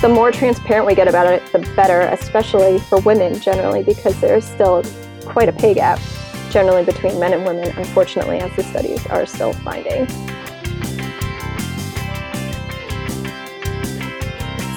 [0.00, 4.46] the more transparent we get about it, the better, especially for women generally, because there's
[4.46, 4.82] still
[5.26, 6.00] quite a pay gap
[6.50, 10.08] generally between men and women, unfortunately, as the studies are still finding.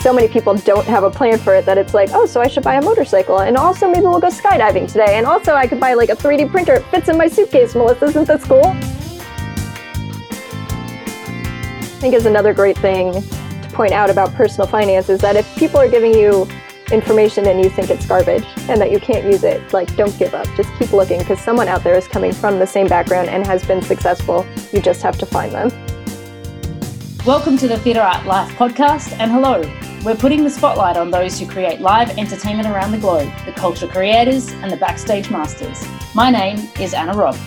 [0.01, 2.49] so many people don't have a plan for it that it's like, oh, so I
[2.49, 3.39] should buy a motorcycle.
[3.39, 5.17] And also, maybe we'll go skydiving today.
[5.17, 6.73] And also, I could buy like a 3D printer.
[6.73, 8.07] It fits in my suitcase, Melissa.
[8.07, 8.65] Isn't this cool?
[8.65, 8.81] I
[12.01, 13.23] think is another great thing
[13.73, 16.47] point out about personal finance is that if people are giving you
[16.91, 20.33] information and you think it's garbage and that you can't use it, like don't give
[20.35, 20.45] up.
[20.55, 23.65] Just keep looking because someone out there is coming from the same background and has
[23.65, 24.45] been successful.
[24.71, 25.69] You just have to find them.
[27.25, 29.61] Welcome to the Theatre Art Life podcast and hello.
[30.05, 33.87] We're putting the spotlight on those who create live entertainment around the globe, the culture
[33.87, 35.83] creators and the backstage masters.
[36.13, 37.37] My name is Anna Robb.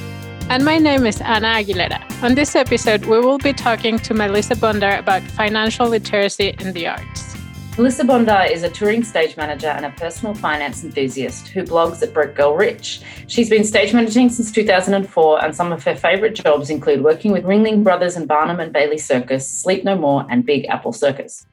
[0.48, 2.00] And my name is Anna Aguilera.
[2.22, 6.86] On this episode, we will be talking to Melissa Bondar about financial literacy in the
[6.86, 7.36] arts.
[7.76, 12.14] Melissa Bondar is a touring stage manager and a personal finance enthusiast who blogs at
[12.14, 13.00] Broke Girl Rich.
[13.26, 17.42] She's been stage managing since 2004, and some of her favourite jobs include working with
[17.42, 21.44] Ringling Brothers and Barnum and Bailey Circus, Sleep No More, and Big Apple Circus.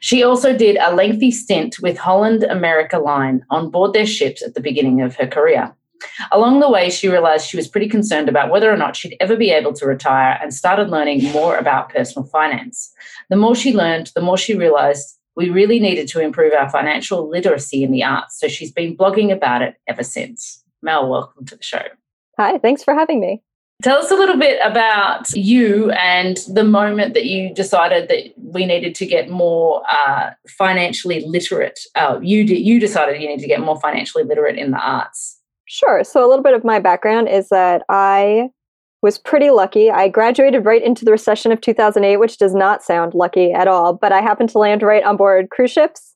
[0.00, 4.52] She also did a lengthy stint with Holland America Line on board their ships at
[4.52, 5.74] the beginning of her career.
[6.30, 9.36] Along the way, she realized she was pretty concerned about whether or not she'd ever
[9.36, 12.92] be able to retire and started learning more about personal finance.
[13.30, 17.28] The more she learned, the more she realized we really needed to improve our financial
[17.28, 18.38] literacy in the arts.
[18.38, 20.62] So she's been blogging about it ever since.
[20.82, 21.82] Mel, welcome to the show.
[22.38, 23.42] Hi, thanks for having me.
[23.82, 28.64] Tell us a little bit about you and the moment that you decided that we
[28.64, 31.80] needed to get more uh, financially literate.
[31.96, 35.40] Uh, you did, you decided you needed to get more financially literate in the arts.
[35.72, 36.04] Sure.
[36.04, 38.50] So a little bit of my background is that I
[39.00, 39.90] was pretty lucky.
[39.90, 43.94] I graduated right into the recession of 2008, which does not sound lucky at all,
[43.94, 46.12] but I happened to land right on board cruise ships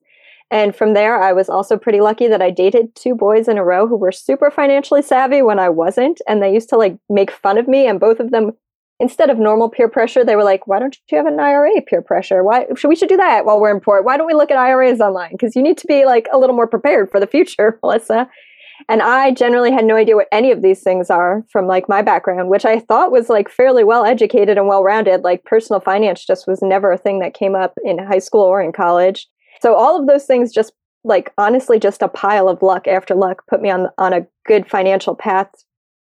[0.51, 3.65] and from there, I was also pretty lucky that I dated two boys in a
[3.65, 6.21] row who were super financially savvy when I wasn't.
[6.29, 7.89] And they used to like make fun of me.
[7.89, 8.53] And both of them,
[9.01, 12.01] instead of normal peer pressure, they were like, why don't you have an IRA peer
[12.01, 12.45] pressure?
[12.45, 14.05] Why should we should do that while we're in port?
[14.05, 15.33] Why don't we look at IRAs online?
[15.33, 18.29] Because you need to be like a little more prepared for the future, Melissa.
[18.89, 22.03] And I generally had no idea what any of these things are from like my
[22.03, 25.23] background, which I thought was like fairly well educated and well rounded.
[25.23, 28.61] Like personal finance just was never a thing that came up in high school or
[28.61, 29.27] in college.
[29.63, 30.73] So all of those things just
[31.05, 34.69] like honestly just a pile of luck after luck put me on on a good
[34.69, 35.49] financial path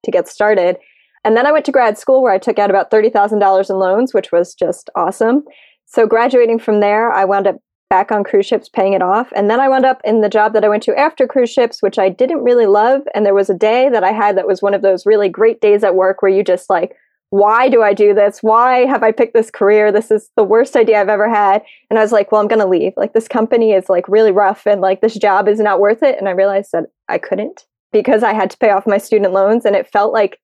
[0.04, 0.76] to get started.
[1.24, 4.14] And then I went to grad school where I took out about $30,000 in loans,
[4.14, 5.44] which was just awesome.
[5.86, 7.56] So graduating from there, I wound up
[7.90, 9.30] back on cruise ships paying it off.
[9.36, 11.82] And then I wound up in the job that I went to after cruise ships,
[11.82, 13.02] which I didn't really love.
[13.14, 15.60] And there was a day that I had that was one of those really great
[15.60, 16.96] days at work where you just like
[17.30, 18.42] why do I do this?
[18.42, 19.92] Why have I picked this career?
[19.92, 21.62] This is the worst idea I've ever had.
[21.88, 22.92] And I was like, well, I'm going to leave.
[22.96, 26.18] Like, this company is like really rough and like this job is not worth it.
[26.18, 29.64] And I realized that I couldn't because I had to pay off my student loans
[29.64, 30.40] and it felt like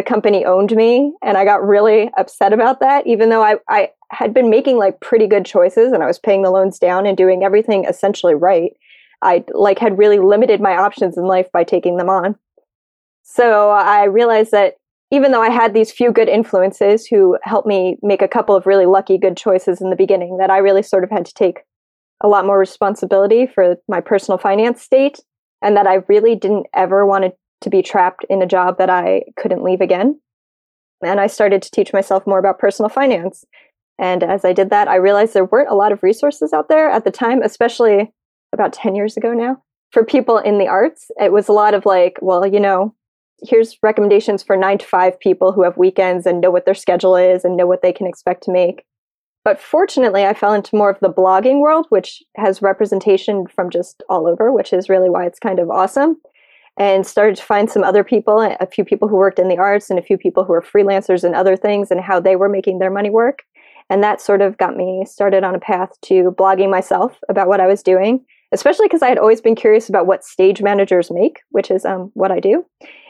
[0.00, 1.12] the company owned me.
[1.22, 5.00] And I got really upset about that, even though I, I had been making like
[5.00, 8.72] pretty good choices and I was paying the loans down and doing everything essentially right.
[9.20, 12.34] I like had really limited my options in life by taking them on.
[13.22, 14.76] So I realized that
[15.10, 18.64] even though I had these few good influences who helped me make a couple of
[18.64, 21.58] really lucky good choices in the beginning, that I really sort of had to take
[22.22, 25.20] a lot more responsibility for my personal finance state,
[25.60, 27.32] and that I really didn't ever want to
[27.68, 30.18] be trapped in a job that I couldn't leave again.
[31.04, 33.44] And I started to teach myself more about personal finance.
[33.98, 36.88] And as I did that, I realized there weren't a lot of resources out there
[36.88, 38.10] at the time, especially
[38.52, 41.10] about 10 years ago now, for people in the arts.
[41.20, 42.94] It was a lot of like, well, you know,
[43.42, 47.16] here's recommendations for nine to five people who have weekends and know what their schedule
[47.16, 48.84] is and know what they can expect to make.
[49.44, 54.02] But fortunately, I fell into more of the blogging world, which has representation from just
[54.08, 56.20] all over, which is really why it's kind of awesome.
[56.78, 59.90] And started to find some other people, a few people who worked in the arts
[59.90, 62.78] and a few people who were freelancers and other things and how they were making
[62.78, 63.42] their money work.
[63.90, 67.60] And that sort of got me started on a path to blogging myself about what
[67.60, 71.40] I was doing, especially because I had always been curious about what stage managers make,
[71.50, 72.64] which is um, what I do.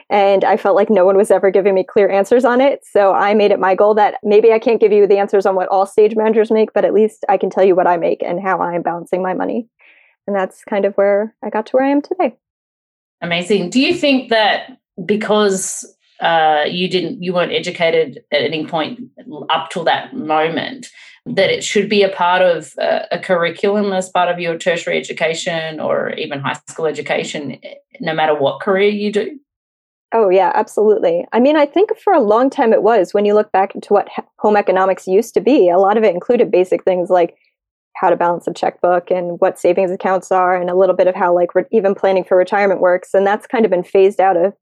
[0.08, 2.80] And I felt like no one was ever giving me clear answers on it.
[2.84, 5.54] So I made it my goal that maybe I can't give you the answers on
[5.54, 8.20] what all stage managers make, but at least I can tell you what I make
[8.22, 9.68] and how I'm balancing my money.
[10.26, 12.36] And that's kind of where I got to where I am today.
[13.22, 13.70] Amazing.
[13.70, 15.84] Do you think that because
[16.20, 19.00] uh, you didn't, you weren't educated at any point
[19.50, 20.88] up till that moment,
[21.26, 24.96] that it should be a part of a, a curriculum as part of your tertiary
[24.99, 27.58] education or even high school education,
[28.00, 29.38] no matter what career you do?
[30.12, 31.25] Oh, yeah, absolutely.
[31.32, 33.93] I mean, I think for a long time it was when you look back into
[33.93, 34.08] what
[34.38, 37.37] home economics used to be, a lot of it included basic things like
[38.00, 41.14] how to balance a checkbook and what savings accounts are and a little bit of
[41.14, 43.12] how like re- even planning for retirement works.
[43.12, 44.55] And that's kind of been phased out of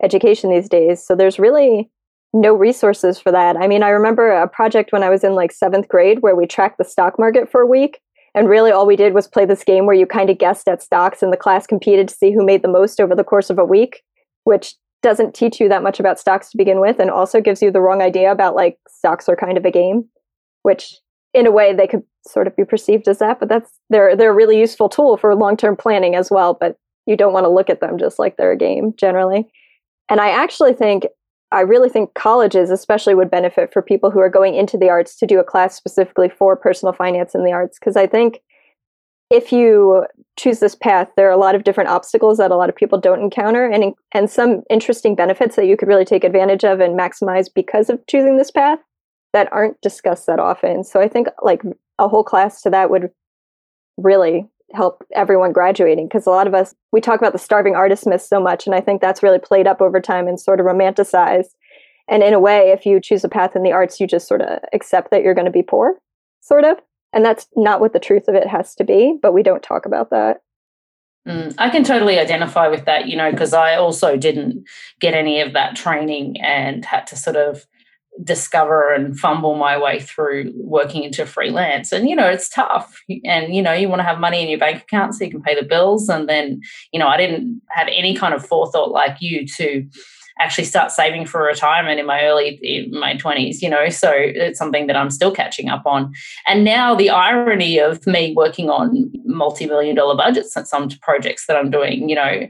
[0.00, 1.04] education these days.
[1.04, 1.90] So there's really
[2.32, 3.56] no resources for that.
[3.56, 6.46] I mean i remember a project when i was in like seventh grade where we
[6.46, 8.00] tracked the stock market for a week.
[8.36, 10.82] And really all we did was play this game where you kind of guessed at
[10.82, 13.58] stocks and the class competed to see who made the most over the course of
[13.58, 14.02] a week
[14.44, 17.70] which doesn't teach you that much about stocks to begin with and also gives you
[17.70, 20.04] the wrong idea about like stocks are kind of a game
[20.62, 20.96] which
[21.34, 24.32] in a way they could sort of be perceived as that but that's they're they're
[24.32, 26.76] a really useful tool for long-term planning as well but
[27.06, 29.46] you don't want to look at them just like they're a game generally
[30.08, 31.06] and i actually think
[31.52, 35.16] i really think colleges especially would benefit for people who are going into the arts
[35.16, 38.40] to do a class specifically for personal finance in the arts because i think
[39.30, 40.06] if you
[40.36, 42.98] choose this path there are a lot of different obstacles that a lot of people
[42.98, 46.98] don't encounter and and some interesting benefits that you could really take advantage of and
[46.98, 48.78] maximize because of choosing this path
[49.34, 50.84] that aren't discussed that often.
[50.84, 51.60] So I think like
[51.98, 53.10] a whole class to that would
[53.96, 58.06] really help everyone graduating because a lot of us we talk about the starving artist
[58.06, 60.66] myth so much and I think that's really played up over time and sort of
[60.66, 61.54] romanticized.
[62.08, 64.42] And in a way, if you choose a path in the arts, you just sort
[64.42, 65.98] of accept that you're going to be poor,
[66.40, 66.78] sort of.
[67.14, 69.86] And that's not what the truth of it has to be, but we don't talk
[69.86, 70.42] about that.
[71.26, 74.64] Mm, I can totally identify with that, you know, because I also didn't
[75.00, 77.66] get any of that training and had to sort of
[78.22, 81.90] discover and fumble my way through working into freelance.
[81.90, 83.02] And you know it's tough.
[83.24, 85.42] And you know you want to have money in your bank account so you can
[85.42, 86.08] pay the bills.
[86.08, 86.60] And then
[86.92, 89.86] you know i didn't have any kind of forethought like you to
[90.40, 93.88] actually start saving for retirement in my early in my 20s you know?
[93.88, 96.12] So it's something that i'm still catching up on.
[96.46, 101.56] And now the irony of me working on multi-million dollar budgets and some projects that
[101.56, 102.48] i'm doing you know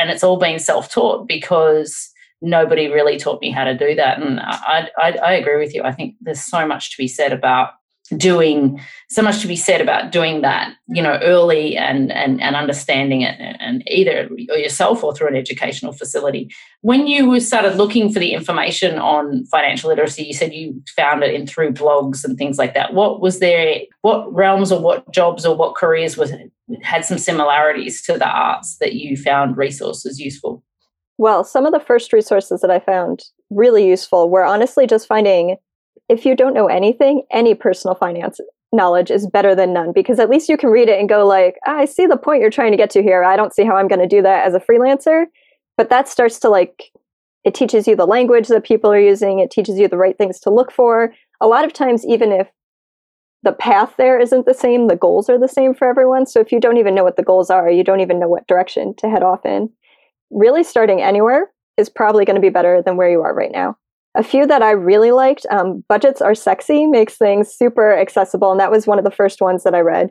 [0.00, 2.12] and it's all been self-taught because
[2.42, 4.20] nobody really taught me how to do that.
[4.20, 5.82] And I, I, I agree with you.
[5.82, 7.70] I think there's so much to be said about
[8.16, 8.80] doing
[9.10, 13.22] so much to be said about doing that you know early and and and understanding
[13.22, 16.48] it and either yourself or through an educational facility
[16.82, 21.34] when you started looking for the information on financial literacy you said you found it
[21.34, 25.44] in through blogs and things like that what was there what realms or what jobs
[25.44, 26.32] or what careers was
[26.82, 30.62] had some similarities to the arts that you found resources useful
[31.18, 35.56] well, some of the first resources that I found really useful were honestly just finding
[36.08, 38.40] if you don't know anything, any personal finance
[38.72, 41.56] knowledge is better than none because at least you can read it and go like,
[41.66, 43.24] ah, I see the point you're trying to get to here.
[43.24, 45.24] I don't see how I'm going to do that as a freelancer.
[45.76, 46.90] But that starts to like
[47.44, 50.40] it teaches you the language that people are using, it teaches you the right things
[50.40, 51.12] to look for.
[51.40, 52.48] A lot of times even if
[53.44, 56.26] the path there isn't the same, the goals are the same for everyone.
[56.26, 58.48] So if you don't even know what the goals are, you don't even know what
[58.48, 59.70] direction to head off in
[60.30, 63.76] really starting anywhere is probably going to be better than where you are right now.
[64.14, 68.58] A few that I really liked um, Budgets Are Sexy makes things super accessible, and
[68.58, 70.10] that was one of the first ones that I read.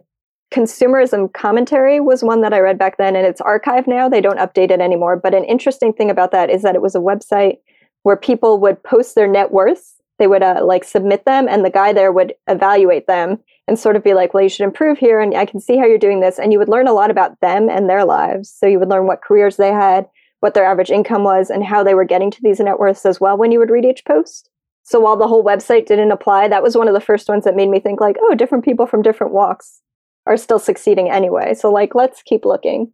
[0.53, 4.07] Consumerism Commentary was one that I read back then, and it's archived now.
[4.07, 5.17] They don't update it anymore.
[5.17, 7.57] But an interesting thing about that is that it was a website
[8.03, 9.95] where people would post their net worths.
[10.19, 13.95] They would uh, like submit them, and the guy there would evaluate them and sort
[13.95, 15.19] of be like, well, you should improve here.
[15.19, 16.37] And I can see how you're doing this.
[16.37, 18.49] And you would learn a lot about them and their lives.
[18.49, 20.05] So you would learn what careers they had,
[20.41, 23.19] what their average income was, and how they were getting to these net worths as
[23.19, 24.49] well when you would read each post.
[24.83, 27.55] So while the whole website didn't apply, that was one of the first ones that
[27.55, 29.81] made me think like, oh, different people from different walks
[30.27, 31.55] are still succeeding anyway.
[31.55, 32.93] So like, let's keep looking.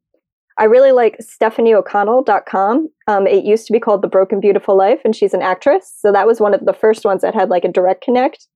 [0.58, 2.90] I really like StephanieO'Connell.com.
[3.08, 5.94] Um, it used to be called The Broke and Beautiful Life, and she's an actress.
[5.98, 8.48] So that was one of the first ones that had like a direct connect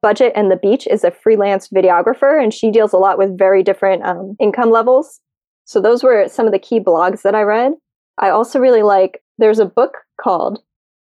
[0.00, 3.62] Budget and the Beach is a freelance videographer, and she deals a lot with very
[3.62, 5.20] different um, income levels.
[5.64, 7.72] So those were some of the key blogs that I read.
[8.18, 10.62] I also really like, there's a book called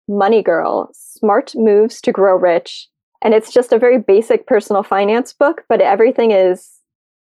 [0.07, 2.87] Money Girl Smart Moves to Grow Rich.
[3.21, 6.69] And it's just a very basic personal finance book, but everything is,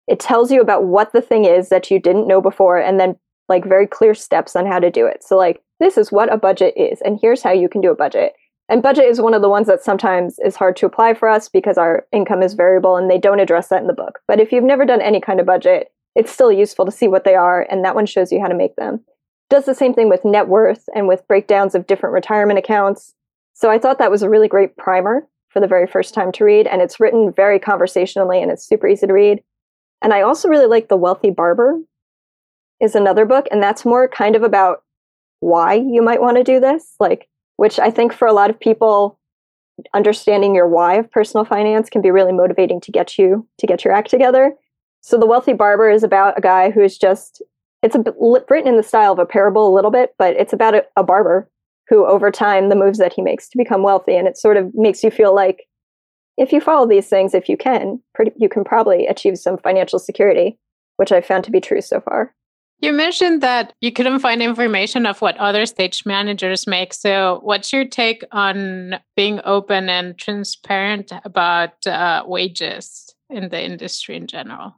[0.06, 3.16] it tells you about what the thing is that you didn't know before, and then
[3.48, 5.22] like very clear steps on how to do it.
[5.22, 7.96] So, like, this is what a budget is, and here's how you can do a
[7.96, 8.34] budget.
[8.68, 11.48] And budget is one of the ones that sometimes is hard to apply for us
[11.48, 14.18] because our income is variable and they don't address that in the book.
[14.28, 17.24] But if you've never done any kind of budget, it's still useful to see what
[17.24, 19.00] they are, and that one shows you how to make them.
[19.50, 23.14] Does the same thing with net worth and with breakdowns of different retirement accounts.
[23.54, 26.44] So I thought that was a really great primer for the very first time to
[26.44, 29.42] read, and it's written very conversationally and it's super easy to read.
[30.02, 31.80] And I also really like The Wealthy Barber
[32.80, 34.82] is another book, and that's more kind of about
[35.40, 36.94] why you might want to do this.
[37.00, 39.18] Like which I think for a lot of people,
[39.92, 43.84] understanding your why of personal finance can be really motivating to get you to get
[43.84, 44.54] your act together.
[45.00, 47.42] So the wealthy barber is about a guy who is just
[47.82, 48.04] it's a,
[48.48, 51.02] written in the style of a parable a little bit, but it's about a, a
[51.02, 51.50] barber
[51.88, 54.72] who over time the moves that he makes to become wealthy and it sort of
[54.74, 55.66] makes you feel like
[56.36, 59.98] if you follow these things, if you can, pretty, you can probably achieve some financial
[59.98, 60.56] security,
[60.96, 62.34] which I've found to be true so far.
[62.80, 66.94] You mentioned that you couldn't find information of what other stage managers make.
[66.94, 74.16] So, what's your take on being open and transparent about uh, wages in the industry
[74.16, 74.76] in general?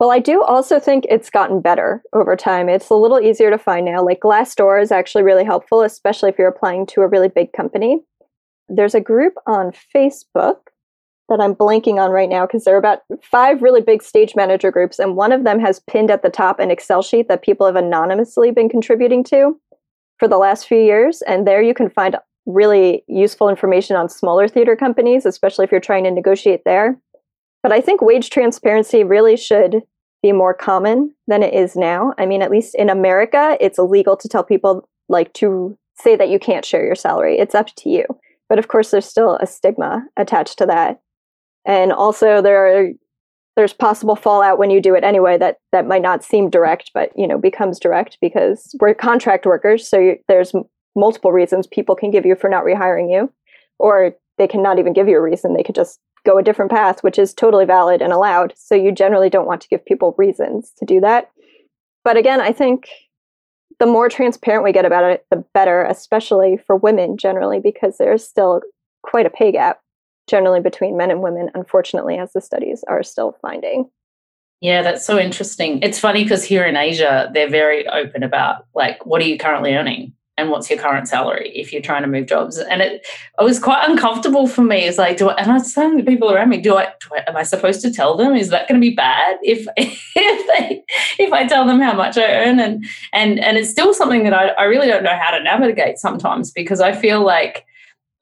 [0.00, 2.68] Well, I do also think it's gotten better over time.
[2.68, 4.02] It's a little easier to find now.
[4.02, 8.00] Like Glassdoor is actually really helpful, especially if you're applying to a really big company.
[8.68, 10.56] There's a group on Facebook
[11.30, 14.70] that I'm blanking on right now because there are about five really big stage manager
[14.70, 17.66] groups, and one of them has pinned at the top an Excel sheet that people
[17.66, 19.58] have anonymously been contributing to
[20.18, 21.22] for the last few years.
[21.22, 25.80] And there you can find really useful information on smaller theater companies, especially if you're
[25.80, 27.00] trying to negotiate there.
[27.62, 29.82] But I think wage transparency really should
[30.22, 32.12] be more common than it is now.
[32.18, 36.28] I mean, at least in America, it's illegal to tell people like to say that
[36.28, 37.38] you can't share your salary.
[37.38, 38.04] It's up to you.
[38.48, 41.00] But of course, there's still a stigma attached to that
[41.66, 42.88] and also there are
[43.56, 47.10] there's possible fallout when you do it anyway that that might not seem direct but
[47.16, 50.52] you know becomes direct because we're contract workers so you, there's
[50.96, 53.32] multiple reasons people can give you for not rehiring you
[53.78, 55.54] or they cannot even give you a reason.
[55.54, 58.52] They could just go a different path which is totally valid and allowed.
[58.56, 61.30] So you generally don't want to give people reasons to do that.
[62.04, 62.88] But again i think
[63.78, 68.26] the more transparent we get about it the better especially for women generally because there's
[68.26, 68.62] still
[69.02, 69.80] quite a pay gap
[70.30, 73.90] generally between men and women, unfortunately, as the studies are still finding.
[74.60, 75.82] Yeah, that's so interesting.
[75.82, 79.74] It's funny because here in Asia, they're very open about like, what are you currently
[79.74, 80.12] earning?
[80.36, 82.56] And what's your current salary if you're trying to move jobs?
[82.56, 83.06] And it,
[83.38, 84.86] it was quite uncomfortable for me.
[84.86, 87.08] It's like, do I, and I was telling the people around me, do I, do
[87.14, 88.34] I, am I supposed to tell them?
[88.34, 90.82] Is that going to be bad if, if they,
[91.18, 92.58] if I tell them how much I earn?
[92.58, 95.98] And, and, and it's still something that I, I really don't know how to navigate
[95.98, 97.66] sometimes because I feel like,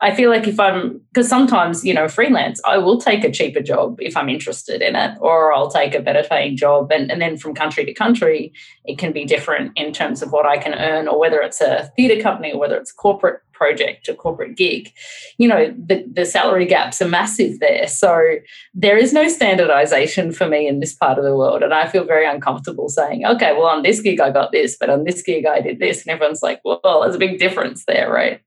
[0.01, 3.61] I feel like if I'm, because sometimes, you know, freelance, I will take a cheaper
[3.61, 6.93] job if I'm interested in it, or I'll take a better paying job.
[6.93, 8.53] And, and then from country to country,
[8.85, 11.91] it can be different in terms of what I can earn, or whether it's a
[11.97, 14.93] theatre company or whether it's a corporate project, a corporate gig.
[15.37, 17.89] You know, the, the salary gaps are massive there.
[17.89, 18.37] So
[18.73, 21.65] there is no standardization for me in this part of the world.
[21.65, 24.91] And I feel very uncomfortable saying, okay, well, on this gig, I got this, but
[24.91, 26.03] on this gig, I did this.
[26.03, 28.41] And everyone's like, well, there's a big difference there, right?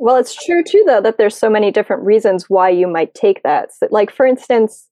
[0.00, 3.42] Well, it's true too, though, that there's so many different reasons why you might take
[3.42, 3.68] that.
[3.74, 4.88] So, like, for instance,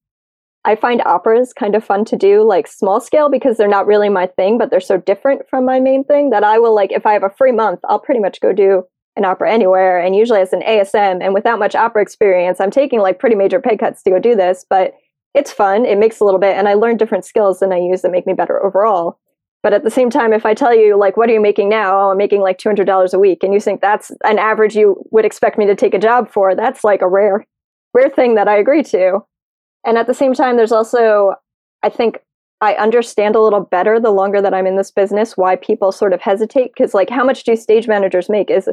[0.66, 4.10] I find operas kind of fun to do, like small scale, because they're not really
[4.10, 7.06] my thing, but they're so different from my main thing that I will, like, if
[7.06, 8.82] I have a free month, I'll pretty much go do
[9.16, 9.98] an opera anywhere.
[9.98, 13.60] And usually as an ASM and without much opera experience, I'm taking like pretty major
[13.62, 14.92] pay cuts to go do this, but
[15.32, 15.86] it's fun.
[15.86, 18.26] It makes a little bit, and I learn different skills and I use that make
[18.26, 19.18] me better overall.
[19.62, 21.98] But at the same time, if I tell you, like, what are you making now?
[21.98, 23.42] Oh, I'm making like $200 a week.
[23.42, 26.54] And you think that's an average you would expect me to take a job for,
[26.54, 27.44] that's like a rare,
[27.92, 29.20] rare thing that I agree to.
[29.84, 31.34] And at the same time, there's also,
[31.82, 32.18] I think
[32.60, 36.12] I understand a little better the longer that I'm in this business why people sort
[36.12, 36.74] of hesitate.
[36.76, 38.68] Cause like, how much do stage managers make is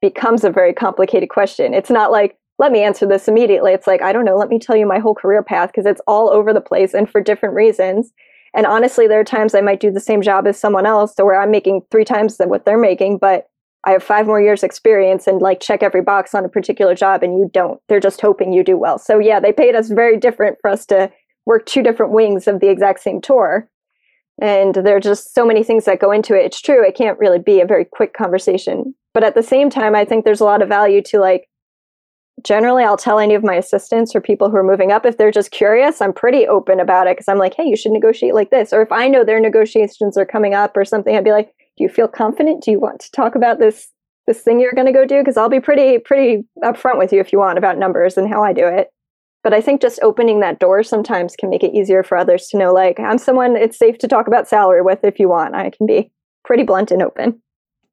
[0.00, 1.74] becomes a very complicated question.
[1.74, 3.72] It's not like, let me answer this immediately.
[3.72, 6.00] It's like, I don't know, let me tell you my whole career path because it's
[6.06, 8.12] all over the place and for different reasons.
[8.54, 11.24] And honestly, there are times I might do the same job as someone else to
[11.24, 13.48] where I'm making three times than what they're making, but
[13.84, 17.22] I have five more years experience and like check every box on a particular job
[17.22, 17.80] and you don't.
[17.88, 18.98] They're just hoping you do well.
[18.98, 21.10] So yeah, they paid us very different for us to
[21.46, 23.68] work two different wings of the exact same tour.
[24.40, 26.44] And there are just so many things that go into it.
[26.44, 28.94] It's true, it can't really be a very quick conversation.
[29.14, 31.48] But at the same time, I think there's a lot of value to like
[32.44, 35.30] generally I'll tell any of my assistants or people who are moving up if they're
[35.30, 38.50] just curious, I'm pretty open about it because I'm like, hey, you should negotiate like
[38.50, 38.72] this.
[38.72, 41.84] Or if I know their negotiations are coming up or something, I'd be like, do
[41.84, 42.64] you feel confident?
[42.64, 43.88] Do you want to talk about this
[44.28, 45.18] this thing you're going to go do?
[45.18, 48.42] Because I'll be pretty pretty upfront with you if you want about numbers and how
[48.42, 48.88] I do it.
[49.42, 52.58] But I think just opening that door sometimes can make it easier for others to
[52.58, 55.56] know, like, I'm someone it's safe to talk about salary with if you want.
[55.56, 56.12] I can be
[56.44, 57.40] pretty blunt and open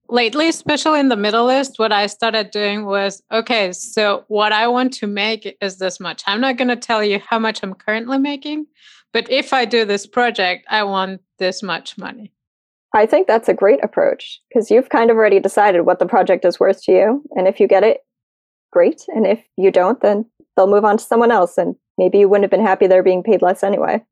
[0.10, 4.68] lately, especially in the Middle East, what I started doing was okay, so what I
[4.68, 6.24] want to make is this much.
[6.28, 8.66] I'm not going to tell you how much I'm currently making,
[9.14, 12.32] but if I do this project, I want this much money.
[12.94, 16.44] I think that's a great approach because you've kind of already decided what the project
[16.44, 17.24] is worth to you.
[17.36, 18.00] And if you get it,
[18.72, 19.04] great.
[19.10, 20.26] And if you don't, then
[20.56, 21.58] they'll move on to someone else.
[21.58, 24.04] And maybe you wouldn't have been happy they're being paid less anyway.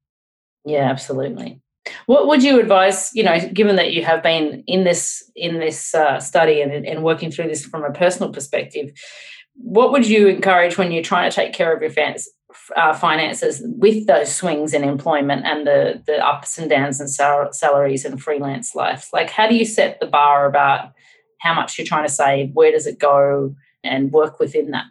[0.63, 1.59] Yeah, absolutely.
[2.05, 3.11] What would you advise?
[3.13, 7.03] You know, given that you have been in this in this uh, study and, and
[7.03, 8.91] working through this from a personal perspective,
[9.55, 12.29] what would you encourage when you're trying to take care of your fans,
[12.75, 17.53] uh, finances with those swings in employment and the the ups and downs and sal-
[17.53, 19.09] salaries and freelance life?
[19.13, 20.91] Like, how do you set the bar about
[21.39, 22.51] how much you're trying to save?
[22.53, 23.55] Where does it go?
[23.83, 24.85] And work within that.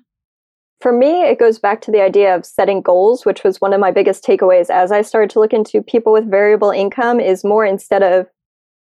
[0.80, 3.80] For me, it goes back to the idea of setting goals, which was one of
[3.80, 7.64] my biggest takeaways as I started to look into people with variable income is more
[7.64, 8.26] instead of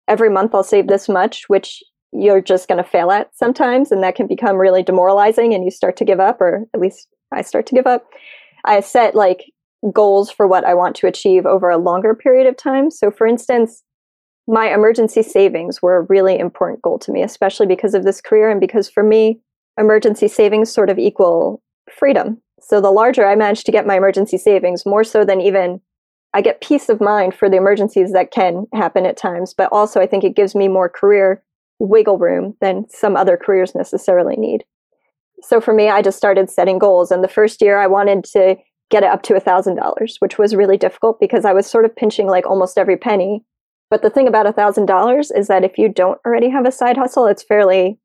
[0.08, 3.92] every month I'll save this much, which you're just going to fail at sometimes.
[3.92, 7.08] And that can become really demoralizing and you start to give up, or at least
[7.34, 8.06] I start to give up.
[8.66, 9.52] I set like
[9.92, 12.92] goals for what I want to achieve over a longer period of time.
[12.92, 13.84] So, for instance,
[14.48, 18.50] my emergency savings were a really important goal to me, especially because of this career
[18.50, 19.40] and because for me,
[19.78, 21.62] emergency savings sort of equal
[21.98, 22.42] freedom.
[22.60, 25.82] So, the larger I manage to get my emergency savings, more so than even
[26.34, 30.02] I get peace of mind for the emergencies that can happen at times, but also
[30.02, 31.44] I think it gives me more career
[31.80, 34.64] wiggle room than some other careers necessarily need.
[35.42, 37.12] So for me, I just started setting goals.
[37.12, 38.56] And the first year I wanted to
[38.90, 42.28] get it up to $1,000, which was really difficult because I was sort of pinching
[42.28, 43.44] like almost every penny.
[43.90, 47.28] But the thing about $1,000 is that if you don't already have a side hustle,
[47.28, 48.00] it's fairly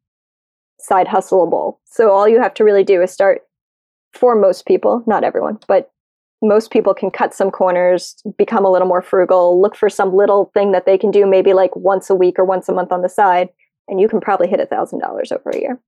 [0.81, 1.79] side hustleable.
[1.85, 3.43] So all you have to really do is start
[4.13, 5.91] for most people, not everyone, but
[6.41, 10.51] most people can cut some corners, become a little more frugal, look for some little
[10.55, 13.03] thing that they can do maybe like once a week or once a month on
[13.03, 13.49] the side,
[13.89, 15.81] and you can probably hit $1,000 over a year.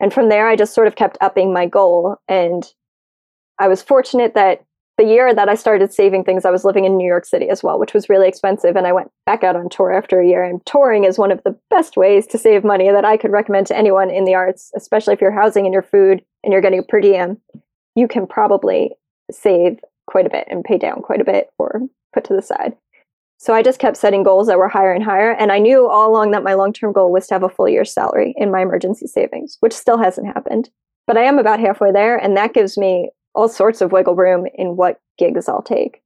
[0.00, 2.16] And from there, I just sort of kept upping my goal.
[2.28, 2.64] And
[3.58, 4.64] I was fortunate that
[4.98, 7.62] the year that I started saving things, I was living in New York City as
[7.62, 8.74] well, which was really expensive.
[8.74, 10.42] And I went back out on tour after a year.
[10.42, 13.68] And touring is one of the best ways to save money that I could recommend
[13.68, 16.80] to anyone in the arts, especially if you're housing and your food and you're getting
[16.80, 17.38] a per diem.
[17.94, 18.90] You can probably
[19.30, 19.78] save
[20.08, 21.80] quite a bit and pay down quite a bit or
[22.12, 22.76] put to the side.
[23.38, 25.30] So I just kept setting goals that were higher and higher.
[25.30, 27.68] And I knew all along that my long term goal was to have a full
[27.68, 30.70] year's salary in my emergency savings, which still hasn't happened.
[31.06, 32.16] But I am about halfway there.
[32.16, 36.02] And that gives me all sorts of wiggle room in what gigs I'll take.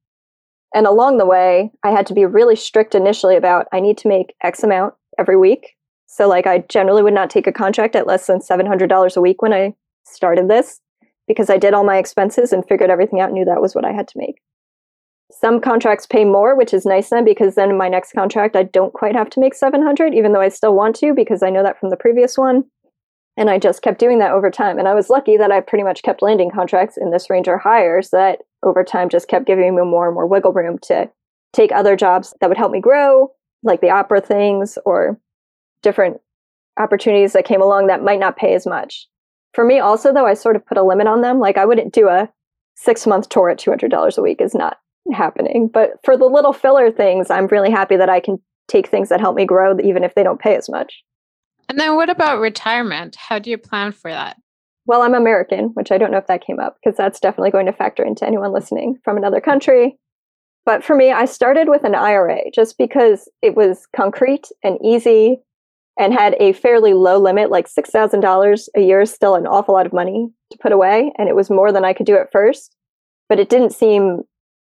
[0.74, 4.08] And along the way, I had to be really strict initially about I need to
[4.08, 5.74] make X amount every week.
[6.06, 9.40] So, like, I generally would not take a contract at less than $700 a week
[9.40, 10.78] when I started this
[11.26, 13.92] because I did all my expenses and figured everything out, knew that was what I
[13.92, 14.42] had to make.
[15.30, 18.64] Some contracts pay more, which is nice then because then in my next contract I
[18.64, 21.62] don't quite have to make 700 even though I still want to because I know
[21.62, 22.64] that from the previous one.
[23.36, 24.78] And I just kept doing that over time.
[24.78, 27.58] And I was lucky that I pretty much kept landing contracts in this range or
[27.58, 31.10] higher so that over time just kept giving me more and more wiggle room to
[31.52, 33.30] take other jobs that would help me grow,
[33.62, 35.18] like the opera things or
[35.82, 36.20] different
[36.78, 39.06] opportunities that came along that might not pay as much.
[39.54, 41.38] For me, also, though, I sort of put a limit on them.
[41.38, 42.30] Like, I wouldn't do a
[42.76, 44.78] six month tour at $200 a week, is not
[45.12, 45.68] happening.
[45.68, 49.20] But for the little filler things, I'm really happy that I can take things that
[49.20, 51.02] help me grow, even if they don't pay as much.
[51.68, 53.16] And then what about retirement?
[53.16, 54.36] How do you plan for that?
[54.84, 57.66] Well, I'm American, which I don't know if that came up because that's definitely going
[57.66, 59.96] to factor into anyone listening from another country.
[60.64, 65.40] But for me, I started with an IRA just because it was concrete and easy
[65.98, 69.86] and had a fairly low limit, like $6,000 a year is still an awful lot
[69.86, 71.12] of money to put away.
[71.18, 72.74] And it was more than I could do at first,
[73.28, 74.22] but it didn't seem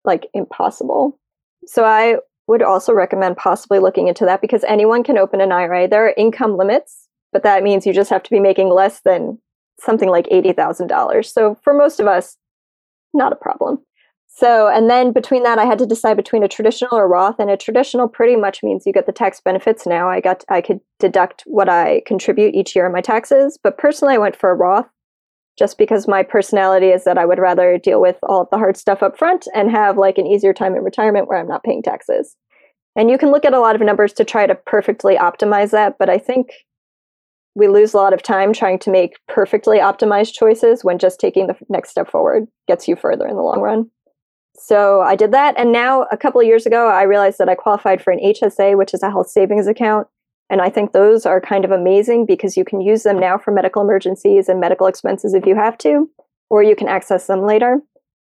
[0.05, 1.19] like impossible.
[1.67, 5.87] So I would also recommend possibly looking into that because anyone can open an IRA.
[5.87, 9.39] There are income limits, but that means you just have to be making less than
[9.79, 11.25] something like $80,000.
[11.27, 12.37] So for most of us,
[13.15, 13.79] not a problem.
[14.27, 17.39] So, and then between that, I had to decide between a traditional or Roth.
[17.39, 20.09] And a traditional pretty much means you get the tax benefits now.
[20.09, 23.59] I got, I could deduct what I contribute each year in my taxes.
[23.63, 24.87] But personally, I went for a Roth
[25.59, 28.77] just because my personality is that I would rather deal with all of the hard
[28.77, 31.83] stuff up front and have like an easier time in retirement where I'm not paying
[31.83, 32.37] taxes.
[32.97, 35.97] And you can look at a lot of numbers to try to perfectly optimize that.
[35.99, 36.51] But I think
[37.55, 41.49] we lose a lot of time trying to make perfectly optimized choices when just taking
[41.49, 43.91] the next step forward gets you further in the long run.
[44.57, 45.55] So I did that.
[45.59, 48.77] And now, a couple of years ago, I realized that I qualified for an HSA,
[48.77, 50.09] which is a health savings account.
[50.51, 53.51] And I think those are kind of amazing because you can use them now for
[53.53, 56.09] medical emergencies and medical expenses if you have to,
[56.49, 57.81] or you can access them later.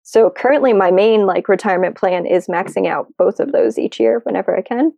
[0.03, 4.21] So currently, my main like retirement plan is maxing out both of those each year
[4.23, 4.93] whenever I can.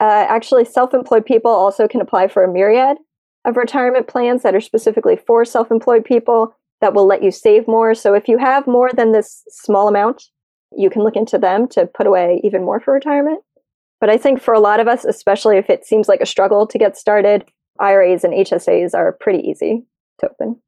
[0.00, 2.96] Uh, actually, self-employed people also can apply for a myriad
[3.44, 7.94] of retirement plans that are specifically for self-employed people that will let you save more.
[7.94, 10.24] So if you have more than this small amount,
[10.76, 13.40] you can look into them to put away even more for retirement.
[14.04, 16.66] But I think for a lot of us, especially if it seems like a struggle
[16.66, 17.46] to get started,
[17.80, 19.86] IRAs and HSAs are pretty easy
[20.18, 20.60] to open.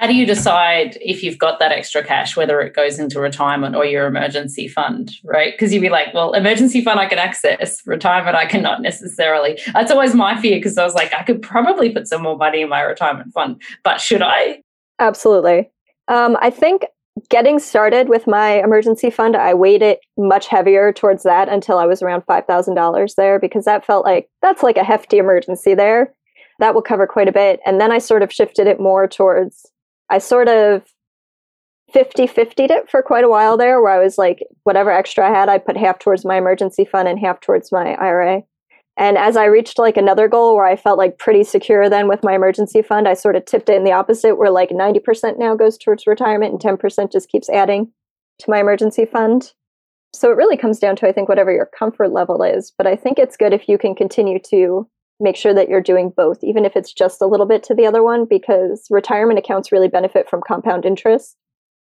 [0.00, 3.76] How do you decide if you've got that extra cash, whether it goes into retirement
[3.76, 5.54] or your emergency fund, right?
[5.54, 9.60] Because you'd be like, well, emergency fund I can access, retirement I cannot necessarily.
[9.72, 12.62] That's always my fear because I was like, I could probably put some more money
[12.62, 14.64] in my retirement fund, but should I?
[14.98, 15.70] Absolutely.
[16.08, 16.86] Um, I think
[17.28, 21.86] getting started with my emergency fund, I weighed it much heavier towards that until I
[21.86, 26.14] was around $5,000 there because that felt like that's like a hefty emergency there.
[26.58, 27.60] That will cover quite a bit.
[27.66, 29.66] And then I sort of shifted it more towards,
[30.08, 30.82] I sort of
[31.92, 35.36] 50 50 it for quite a while there, where I was like, whatever extra I
[35.36, 38.42] had, I put half towards my emergency fund and half towards my IRA.
[39.00, 42.22] And as I reached like another goal where I felt like pretty secure then with
[42.22, 45.56] my emergency fund, I sort of tipped it in the opposite, where like 90% now
[45.56, 47.90] goes towards retirement and 10% just keeps adding
[48.40, 49.54] to my emergency fund.
[50.12, 52.74] So it really comes down to, I think, whatever your comfort level is.
[52.76, 54.86] But I think it's good if you can continue to
[55.18, 57.86] make sure that you're doing both, even if it's just a little bit to the
[57.86, 61.36] other one, because retirement accounts really benefit from compound interest,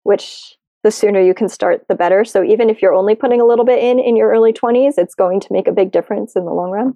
[0.02, 2.24] which the sooner you can start, the better.
[2.24, 5.16] So even if you're only putting a little bit in in your early 20s, it's
[5.16, 6.96] going to make a big difference in the long run.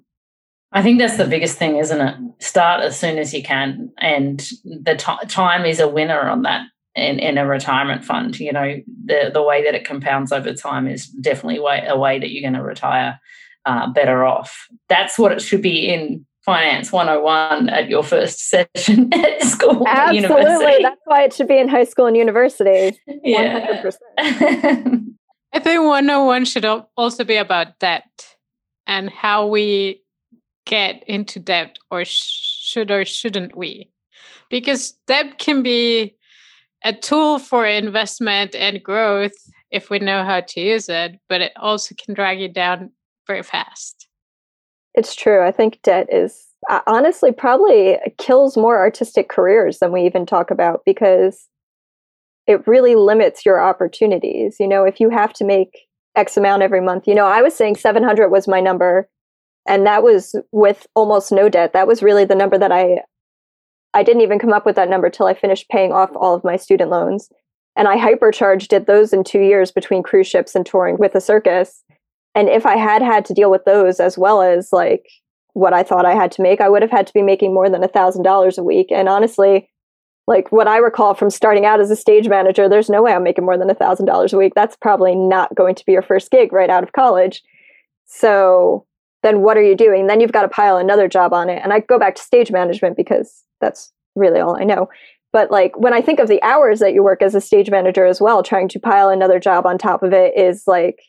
[0.70, 2.14] I think that's the biggest thing, isn't it?
[2.38, 6.62] Start as soon as you can, and the t- time is a winner on that.
[6.96, 8.76] In, in a retirement fund, you know
[9.06, 12.48] the the way that it compounds over time is definitely way, a way that you're
[12.48, 13.18] going to retire
[13.64, 14.68] uh, better off.
[14.88, 20.16] That's what it should be in finance 101 at your first session at school absolutely.
[20.16, 20.82] university.
[20.82, 22.98] that's why it should be in high school and university.
[23.22, 23.82] Yeah.
[23.82, 25.14] 100%.
[25.52, 26.64] i think 101 should
[26.96, 28.36] also be about debt
[28.86, 30.02] and how we
[30.66, 33.90] get into debt or should or shouldn't we.
[34.48, 36.16] Because debt can be
[36.84, 39.32] a tool for investment and growth
[39.70, 42.90] if we know how to use it but it also can drag you down
[43.26, 44.08] very fast
[44.94, 45.44] it's true.
[45.44, 50.50] I think debt is uh, honestly probably kills more artistic careers than we even talk
[50.50, 51.48] about because
[52.46, 54.56] it really limits your opportunities.
[54.58, 57.54] You know, if you have to make X amount every month, you know, I was
[57.54, 59.08] saying 700 was my number
[59.66, 61.72] and that was with almost no debt.
[61.72, 63.02] That was really the number that I
[63.92, 66.44] I didn't even come up with that number till I finished paying off all of
[66.44, 67.28] my student loans.
[67.74, 71.20] And I hypercharged it those in 2 years between cruise ships and touring with a
[71.20, 71.82] circus
[72.34, 75.06] and if I had had to deal with those as well as like
[75.52, 77.68] what I thought I had to make, I would have had to be making more
[77.68, 78.92] than a thousand dollars a week.
[78.92, 79.68] And honestly,
[80.26, 83.24] like what I recall from starting out as a stage manager, there's no way I'm
[83.24, 84.52] making more than a thousand dollars a week.
[84.54, 87.42] That's probably not going to be your first gig right out of college.
[88.06, 88.86] So
[89.22, 90.06] then what are you doing?
[90.06, 91.60] Then you've got to pile another job on it.
[91.62, 94.88] And I go back to stage management because that's really all I know.
[95.32, 98.04] But like when I think of the hours that you work as a stage manager
[98.04, 101.00] as well, trying to pile another job on top of it is like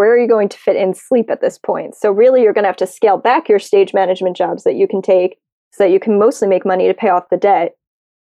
[0.00, 1.94] where are you going to fit in sleep at this point?
[1.94, 4.88] So, really, you're going to have to scale back your stage management jobs that you
[4.88, 5.36] can take
[5.72, 7.76] so that you can mostly make money to pay off the debt.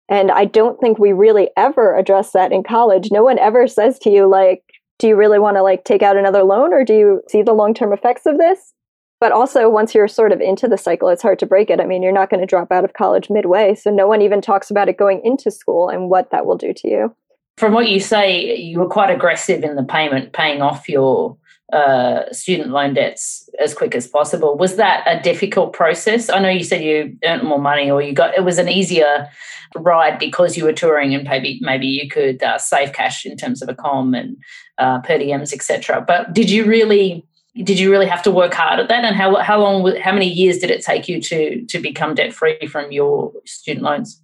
[0.09, 3.09] And I don't think we really ever address that in college.
[3.11, 4.63] No one ever says to you, like,
[4.97, 7.53] do you really want to like take out another loan or do you see the
[7.53, 8.73] long term effects of this?
[9.19, 11.79] But also, once you're sort of into the cycle, it's hard to break it.
[11.79, 13.75] I mean, you're not going to drop out of college midway.
[13.75, 16.73] So, no one even talks about it going into school and what that will do
[16.73, 17.15] to you.
[17.57, 21.37] From what you say, you were quite aggressive in the payment, paying off your
[21.71, 24.57] uh, student loan debts as quick as possible.
[24.57, 26.29] Was that a difficult process?
[26.29, 29.29] I know you said you earned more money, or you got it was an easier
[29.75, 33.61] ride because you were touring, and maybe maybe you could uh, save cash in terms
[33.61, 34.37] of a com and
[34.77, 36.03] uh, per diems, etc.
[36.05, 37.25] But did you really?
[37.63, 39.03] Did you really have to work hard at that?
[39.03, 39.95] And how how long?
[39.97, 43.83] How many years did it take you to to become debt free from your student
[43.83, 44.21] loans?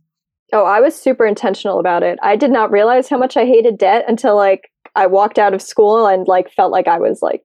[0.53, 2.17] Oh, I was super intentional about it.
[2.23, 5.61] I did not realize how much I hated debt until like I walked out of
[5.61, 7.43] school and like felt like I was like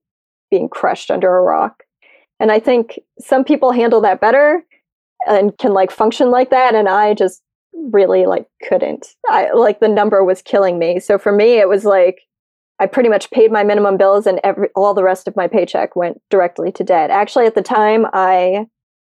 [0.51, 1.83] being crushed under a rock.
[2.41, 4.65] And I think some people handle that better
[5.29, 7.43] and can like function like that and I just
[7.75, 9.07] really like couldn't.
[9.29, 10.99] I like the number was killing me.
[10.99, 12.23] So for me it was like
[12.81, 15.95] I pretty much paid my minimum bills and every all the rest of my paycheck
[15.95, 17.11] went directly to debt.
[17.11, 18.67] Actually at the time I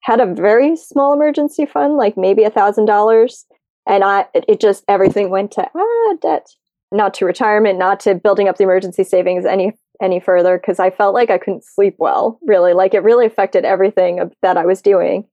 [0.02, 3.46] had a very small emergency fund, like maybe a thousand dollars.
[3.86, 6.48] And I it, just everything went to ah debt
[6.94, 10.90] not to retirement, not to building up the emergency savings any any further because I
[10.90, 12.38] felt like I couldn't sleep well.
[12.46, 15.26] Really, like it really affected everything that I was doing.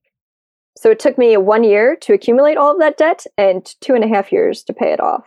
[0.76, 4.04] So it took me one year to accumulate all of that debt and two and
[4.04, 5.24] a half years to pay it off.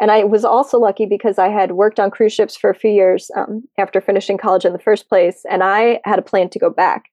[0.00, 2.90] And I was also lucky because I had worked on cruise ships for a few
[2.90, 6.58] years um, after finishing college in the first place, and I had a plan to
[6.58, 7.04] go back.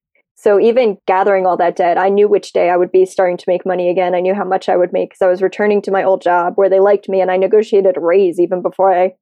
[0.41, 3.45] So even gathering all that debt, I knew which day I would be starting to
[3.45, 4.15] make money again.
[4.15, 6.53] I knew how much I would make because I was returning to my old job
[6.55, 9.13] where they liked me and I negotiated a raise even before I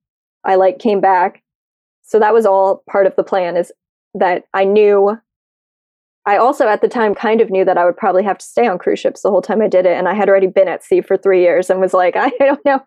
[0.45, 1.43] I like came back.
[2.03, 3.73] So that was all part of the plan is
[4.13, 5.17] that I knew
[6.25, 8.65] I also at the time kind of knew that I would probably have to stay
[8.67, 10.86] on cruise ships the whole time I did it and I had already been at
[10.86, 12.79] sea for 3 years and was like I don't know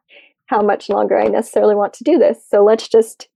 [0.47, 2.39] how much longer I necessarily want to do this.
[2.49, 3.29] So let's just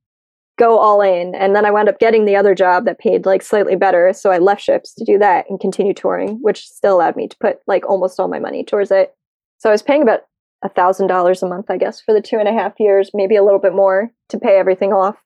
[0.59, 1.35] go all in.
[1.35, 4.12] And then I wound up getting the other job that paid like slightly better.
[4.12, 7.37] So I left ships to do that and continue touring, which still allowed me to
[7.38, 9.14] put like almost all my money towards it.
[9.59, 10.23] So I was paying about
[10.62, 13.37] a thousand dollars a month, I guess, for the two and a half years, maybe
[13.37, 15.16] a little bit more to pay everything off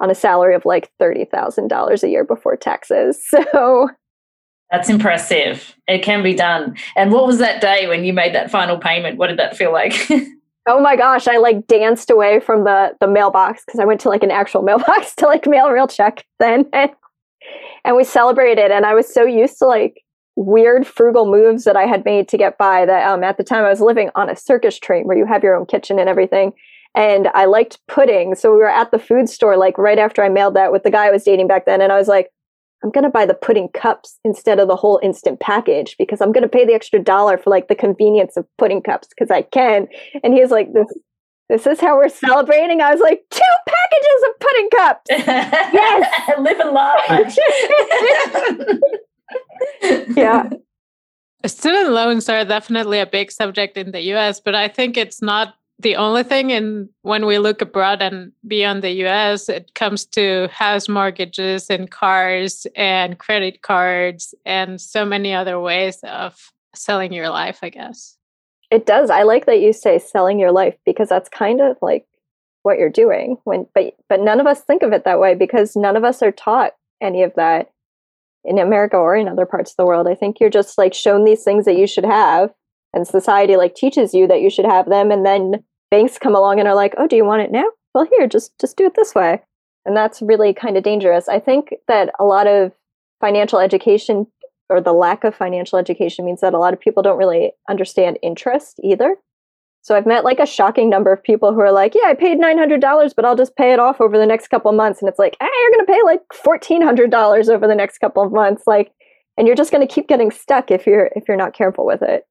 [0.00, 3.24] on a salary of like thirty thousand dollars a year before taxes.
[3.32, 3.90] So
[4.70, 5.76] that's impressive.
[5.86, 6.76] It can be done.
[6.96, 9.16] And what was that day when you made that final payment?
[9.16, 9.94] What did that feel like?
[10.68, 14.08] Oh my gosh, I like danced away from the the mailbox because I went to
[14.08, 16.66] like an actual mailbox to like mail a real check then.
[17.84, 20.02] And, we celebrated and I was so used to like
[20.34, 23.64] weird frugal moves that I had made to get by that um, at the time
[23.64, 26.52] I was living on a circus train where you have your own kitchen and everything.
[26.96, 28.34] And I liked pudding.
[28.34, 30.90] So we were at the food store like right after I mailed that with the
[30.90, 31.80] guy I was dating back then.
[31.80, 32.30] And I was like,
[32.82, 36.32] I'm going to buy the pudding cups instead of the whole instant package because I'm
[36.32, 39.42] going to pay the extra dollar for like the convenience of pudding cups because I
[39.42, 39.88] can.
[40.22, 40.86] And he's like, this,
[41.48, 42.80] this is how we're celebrating.
[42.80, 45.04] I was like, two packages of pudding cups.
[45.72, 46.32] yes.
[46.38, 47.38] Live and large.
[50.16, 50.50] yeah.
[51.46, 55.54] Student loans are definitely a big subject in the US, but I think it's not
[55.78, 60.48] the only thing and when we look abroad and beyond the US it comes to
[60.52, 67.28] house mortgages and cars and credit cards and so many other ways of selling your
[67.28, 68.16] life I guess.
[68.70, 69.10] It does.
[69.10, 72.06] I like that you say selling your life because that's kind of like
[72.62, 75.76] what you're doing when but but none of us think of it that way because
[75.76, 77.70] none of us are taught any of that
[78.44, 80.08] in America or in other parts of the world.
[80.08, 82.52] I think you're just like shown these things that you should have
[82.96, 86.58] and society like teaches you that you should have them and then banks come along
[86.58, 87.66] and are like oh do you want it now?
[87.94, 89.40] Well here just just do it this way.
[89.84, 91.28] And that's really kind of dangerous.
[91.28, 92.72] I think that a lot of
[93.20, 94.26] financial education
[94.68, 98.18] or the lack of financial education means that a lot of people don't really understand
[98.22, 99.14] interest either.
[99.82, 102.38] So i've met like a shocking number of people who are like yeah i paid
[102.38, 105.00] $900 but i'll just pay it off over the next couple of months.
[105.00, 108.32] And it's like hey you're going to pay like $1400 over the next couple of
[108.32, 108.90] months like
[109.36, 112.02] and you're just going to keep getting stuck if you're if you're not careful with
[112.02, 112.26] it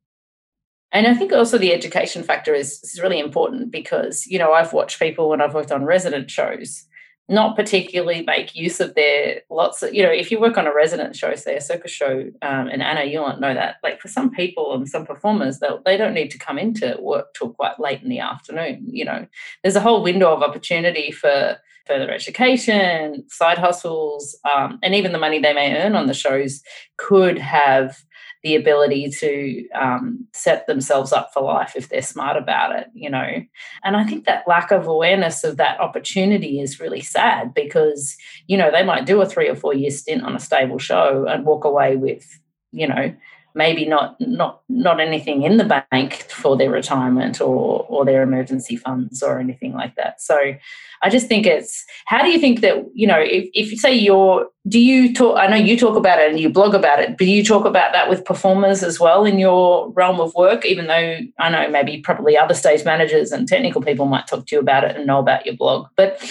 [0.91, 4.73] and I think also the education factor is, is really important because, you know, I've
[4.73, 6.85] watched people when I've worked on resident shows
[7.27, 10.73] not particularly make use of their lots of, you know, if you work on a
[10.73, 14.07] resident show, say a circus show, um, and Anna, you won't know that, like for
[14.07, 17.79] some people and some performers, they they don't need to come into work till quite
[17.79, 18.85] late in the afternoon.
[18.87, 19.27] You know,
[19.63, 25.19] there's a whole window of opportunity for further education, side hustles, um, and even the
[25.19, 26.61] money they may earn on the shows
[26.97, 28.03] could have
[28.45, 33.09] the ability to um, set themselves up for life if they're smart about it, you
[33.09, 33.43] know.
[33.83, 38.55] And I think that lack of awareness of that opportunity is really sad because, you
[38.55, 41.43] know, they might do a three or four year stint on a stable show and
[41.43, 42.39] walk away with,
[42.71, 43.15] you know,
[43.55, 48.75] maybe not not not anything in the bank for their retirement or or their emergency
[48.75, 50.21] funds or anything like that.
[50.21, 50.53] So
[51.01, 53.93] i just think it's how do you think that you know if, if you say
[53.93, 57.09] you're do you talk i know you talk about it and you blog about it
[57.09, 60.65] but do you talk about that with performers as well in your realm of work
[60.65, 64.55] even though i know maybe probably other stage managers and technical people might talk to
[64.55, 66.21] you about it and know about your blog but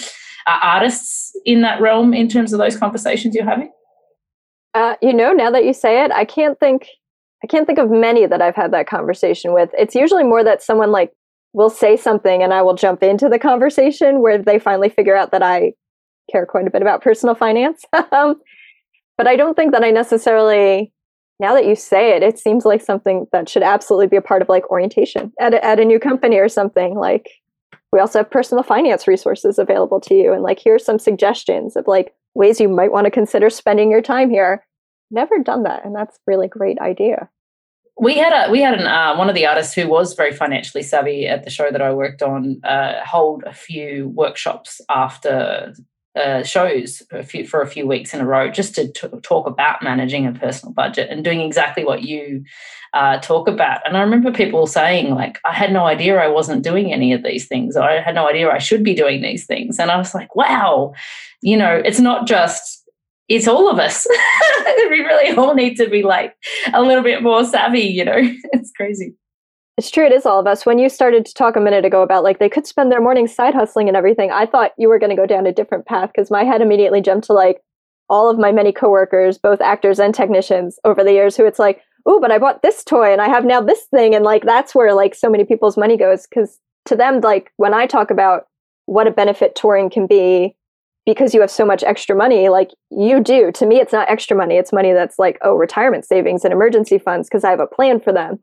[0.45, 3.71] are artists in that realm in terms of those conversations you're having?
[4.73, 6.89] Uh, you know, now that you say it, I can't think
[7.43, 9.69] I can't think of many that I've had that conversation with.
[9.77, 11.11] It's usually more that someone like
[11.53, 15.31] will say something and I will jump into the conversation where they finally figure out
[15.31, 15.73] that I
[16.31, 17.83] care quite a bit about personal finance.
[18.11, 18.41] um,
[19.17, 20.91] but I don't think that I necessarily,
[21.39, 24.41] now that you say it, it seems like something that should absolutely be a part
[24.41, 26.95] of like orientation at a, at a new company or something.
[26.95, 27.29] Like
[27.93, 30.33] we also have personal finance resources available to you.
[30.33, 34.01] And like, here's some suggestions of like ways you might want to consider spending your
[34.01, 34.65] time here.
[35.11, 35.85] Never done that.
[35.85, 37.29] And that's really great idea
[37.97, 40.83] we had a we had an uh, one of the artists who was very financially
[40.83, 45.73] savvy at the show that I worked on uh, hold a few workshops after
[46.15, 49.07] uh, shows for a, few, for a few weeks in a row just to t-
[49.21, 52.43] talk about managing a personal budget and doing exactly what you
[52.93, 53.85] uh, talk about.
[53.85, 57.23] And I remember people saying like, I had no idea I wasn't doing any of
[57.23, 57.75] these things.
[57.75, 59.77] I had no idea I should be doing these things.
[59.77, 60.93] And I was like, wow,
[61.41, 62.84] you know, it's not just
[63.27, 64.07] it's all of us.
[64.89, 66.35] we really all need to be like
[66.73, 68.17] a little bit more savvy, you know.
[68.53, 69.15] it's crazy.
[69.77, 70.65] It's true, it is all of us.
[70.65, 73.27] When you started to talk a minute ago about like they could spend their morning
[73.27, 76.11] side hustling and everything, I thought you were going to go down a different path
[76.15, 77.61] because my head immediately jumped to like
[78.07, 81.81] all of my many coworkers, both actors and technicians over the years, who it's like,
[82.05, 84.15] oh, but I bought this toy and I have now this thing.
[84.15, 86.25] And like that's where like so many people's money goes.
[86.27, 88.47] Cause to them, like when I talk about
[88.85, 90.55] what a benefit touring can be
[91.05, 93.51] because you have so much extra money like you do.
[93.53, 94.55] To me it's not extra money.
[94.55, 97.99] It's money that's like oh retirement savings and emergency funds because i have a plan
[97.99, 98.39] for them.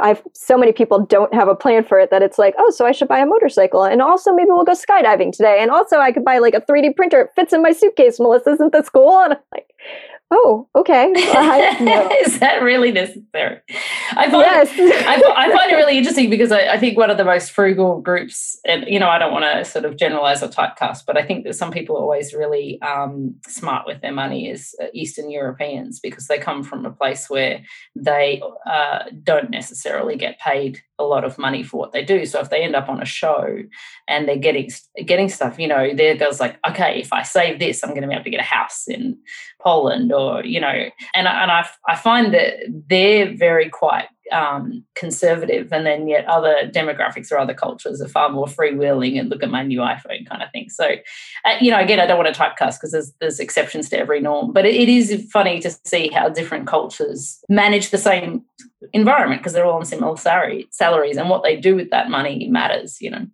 [0.00, 2.86] I've so many people don't have a plan for it that it's like oh so
[2.86, 3.84] i should buy a motorcycle.
[3.84, 5.58] And also maybe we'll go skydiving today.
[5.60, 7.22] And also i could buy like a 3d printer.
[7.22, 8.50] It fits in my suitcase melissa.
[8.50, 9.18] Isn't this cool?
[9.24, 9.68] And i'm like
[10.30, 11.12] oh, okay.
[11.30, 13.60] Well, Is that really necessary?
[14.12, 14.70] I find, yes.
[14.72, 17.52] it, I, I, find it really interesting because I, I, think one of the most
[17.52, 21.16] frugal groups, and you know, I don't want to sort of generalize or typecast, but
[21.16, 24.86] I think that some people are always really um, smart with their money is uh,
[24.92, 27.62] Eastern Europeans because they come from a place where
[27.96, 32.26] they uh, don't necessarily get paid a lot of money for what they do.
[32.26, 33.58] So if they end up on a show
[34.06, 34.70] and they're getting
[35.06, 38.08] getting stuff, you know, there goes like, okay, if I save this, I'm going to
[38.08, 39.18] be able to get a house in
[39.60, 40.68] Poland, or you know,
[41.14, 42.54] and and I I find that
[42.88, 48.30] they're very quite um, conservative, and then yet other demographics or other cultures are far
[48.30, 50.68] more freewheeling and look at my new iPhone kind of thing.
[50.68, 50.96] So,
[51.44, 54.20] uh, you know, again, I don't want to typecast because there's there's exceptions to every
[54.20, 58.44] norm, but it, it is funny to see how different cultures manage the same
[58.92, 62.48] environment because they're all on similar salary, salaries, and what they do with that money
[62.48, 63.00] matters.
[63.00, 63.26] You know.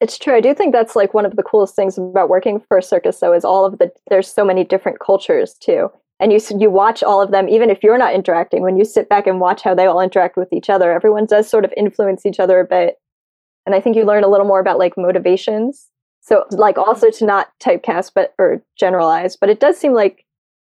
[0.00, 0.34] It's true.
[0.34, 3.20] I do think that's like one of the coolest things about working for a circus,
[3.20, 7.02] though, is all of the there's so many different cultures too and you you watch
[7.02, 9.74] all of them even if you're not interacting when you sit back and watch how
[9.74, 12.96] they all interact with each other everyone does sort of influence each other a bit
[13.66, 15.88] and i think you learn a little more about like motivations
[16.20, 20.24] so like also to not typecast but or generalize but it does seem like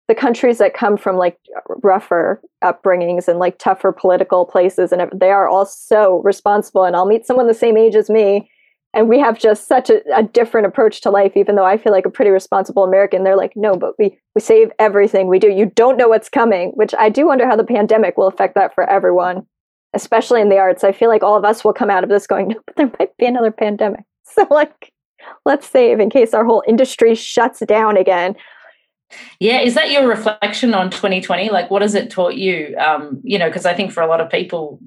[0.08, 1.38] the countries that come from like
[1.82, 7.06] rougher upbringings and like tougher political places and they are all so responsible and i'll
[7.06, 8.50] meet someone the same age as me
[8.94, 11.91] and we have just such a, a, different approach to life even though i feel
[11.91, 15.50] like a pretty responsible american they're like no but we we save everything we do.
[15.50, 18.74] You don't know what's coming which i do wonder how the pandemic will affect that
[18.76, 19.46] for everyone
[19.96, 20.84] especially in the arts.
[20.84, 22.91] I feel like all of us will come out of this going no but there
[23.00, 24.02] might be another pandemic.
[24.28, 24.91] So like
[25.46, 28.36] let's save in case our whole industry shuts down again
[29.39, 31.50] yeah, is that your reflection on 2020?
[31.50, 32.76] Like, what has it taught you?
[32.78, 34.80] Um, you know, because I think for a lot of people,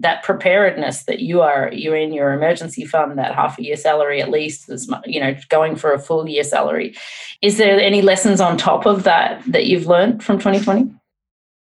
[0.00, 4.20] that preparedness that you are you're in your emergency fund that half a year salary
[4.20, 6.96] at least is you know going for a full year salary
[7.42, 10.92] is there any lessons on top of that that you've learned from 2020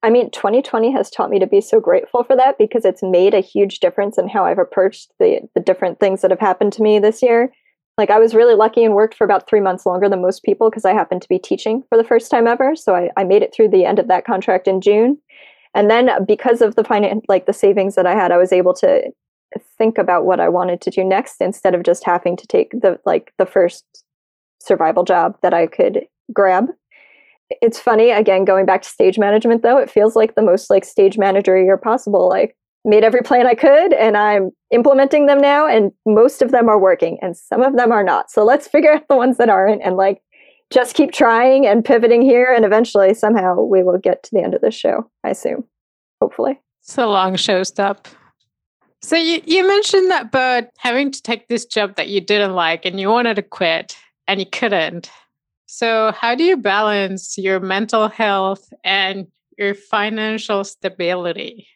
[0.03, 3.33] I mean, 2020 has taught me to be so grateful for that because it's made
[3.33, 6.83] a huge difference in how I've approached the the different things that have happened to
[6.83, 7.51] me this year.
[7.97, 10.69] Like I was really lucky and worked for about three months longer than most people
[10.69, 12.75] because I happened to be teaching for the first time ever.
[12.75, 15.19] So I, I made it through the end of that contract in June.
[15.75, 18.53] And then uh, because of the finance, like the savings that I had, I was
[18.53, 19.11] able to
[19.79, 22.99] think about what I wanted to do next instead of just having to take the
[23.05, 23.85] like the first
[24.61, 26.69] survival job that I could grab.
[27.61, 30.85] It's funny again going back to stage management though, it feels like the most like
[30.85, 32.29] stage manager year possible.
[32.29, 36.69] Like made every plan I could and I'm implementing them now and most of them
[36.69, 38.31] are working and some of them are not.
[38.31, 40.21] So let's figure out the ones that aren't and like
[40.71, 44.55] just keep trying and pivoting here and eventually somehow we will get to the end
[44.55, 45.65] of the show i assume.
[46.21, 46.61] Hopefully.
[46.83, 48.09] It's a long show stop
[49.05, 52.87] so you, you mentioned that but having to take this job that you didn't like
[52.87, 55.11] and you wanted to quit and you couldn't.
[55.67, 59.27] So how do you balance your mental health and
[59.59, 61.69] your financial stability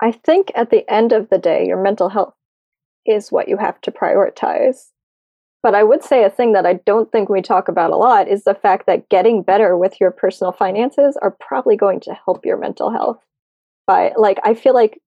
[0.00, 2.34] i think at the end of the day your mental health
[3.04, 4.90] is what you have to prioritize
[5.66, 8.28] but I would say a thing that I don't think we talk about a lot
[8.28, 12.46] is the fact that getting better with your personal finances are probably going to help
[12.46, 13.18] your mental health.
[13.84, 15.00] By like, I feel like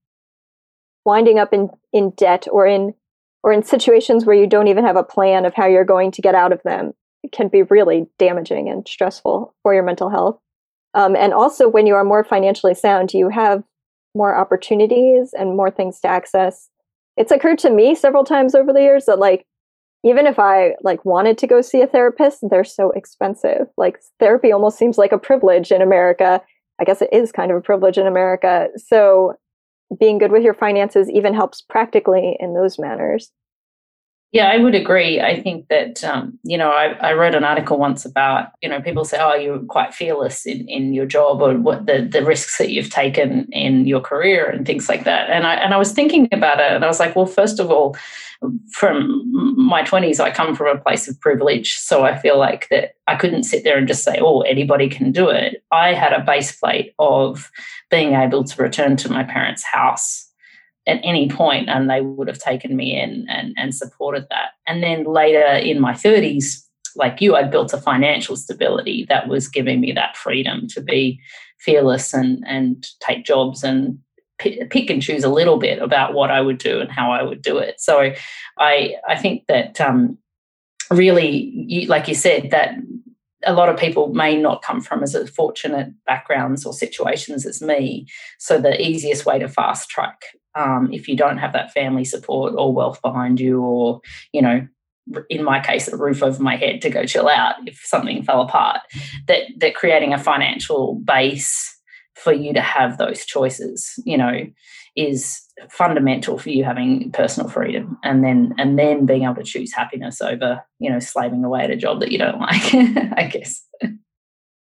[1.05, 2.93] winding up in, in debt or in
[3.41, 6.21] or in situations where you don't even have a plan of how you're going to
[6.21, 6.91] get out of them
[7.31, 10.39] can be really damaging and stressful for your mental health.
[10.93, 13.63] Um, and also, when you are more financially sound, you have
[14.15, 16.69] more opportunities and more things to access.
[17.17, 19.45] It's occurred to me several times over the years that like
[20.03, 23.67] even if I like wanted to go see a therapist, they're so expensive.
[23.77, 26.41] Like therapy almost seems like a privilege in America.
[26.79, 28.69] I guess it is kind of a privilege in America.
[28.77, 29.33] So
[29.99, 33.31] being good with your finances even helps practically in those manners.
[34.31, 35.19] Yeah, I would agree.
[35.19, 38.79] I think that um, you know, I, I, wrote an article once about you know
[38.79, 42.59] people say, "Oh, you're quite fearless in, in your job, or what the the risks
[42.59, 45.93] that you've taken in your career and things like that." And I and I was
[45.93, 47.97] thinking about it, and I was like, well, first of all,
[48.71, 49.23] from
[49.57, 53.15] my twenties, I come from a place of privilege, so I feel like that I
[53.15, 56.51] couldn't sit there and just say, "Oh, anybody can do it." I had a base
[56.51, 57.49] plate of
[57.89, 60.28] being able to return to my parents' house
[60.89, 64.51] at any point and they would have taken me in and, and supported that.
[64.67, 66.63] And then later in my 30s,
[66.95, 71.19] like you, I built a financial stability that was giving me that freedom to be
[71.59, 73.99] fearless and, and take jobs and
[74.39, 77.41] pick and choose a little bit about what I would do and how I would
[77.41, 77.79] do it.
[77.79, 78.13] So
[78.57, 80.17] I, I think that um,
[80.89, 82.75] really, you, like you said, that
[83.45, 88.07] a lot of people may not come from as fortunate backgrounds or situations as me.
[88.37, 90.21] So the easiest way to fast track
[90.55, 94.01] um, if you don't have that family support or wealth behind you, or,
[94.33, 94.67] you know,
[95.29, 98.41] in my case, a roof over my head to go chill out if something fell
[98.41, 98.79] apart,
[99.27, 101.75] that, that creating a financial base
[102.15, 104.45] for you to have those choices, you know,
[104.95, 109.73] is fundamental for you having personal freedom and then and then being able to choose
[109.73, 112.73] happiness over you know slaving away at a job that you don't like
[113.17, 113.65] i guess.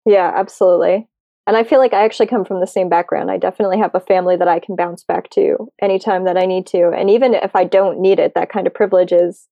[0.04, 1.08] Yeah absolutely
[1.48, 3.30] and I feel like I actually come from the same background.
[3.30, 6.66] I definitely have a family that I can bounce back to anytime that I need
[6.66, 6.90] to.
[6.90, 9.48] And even if I don't need it, that kind of privilege is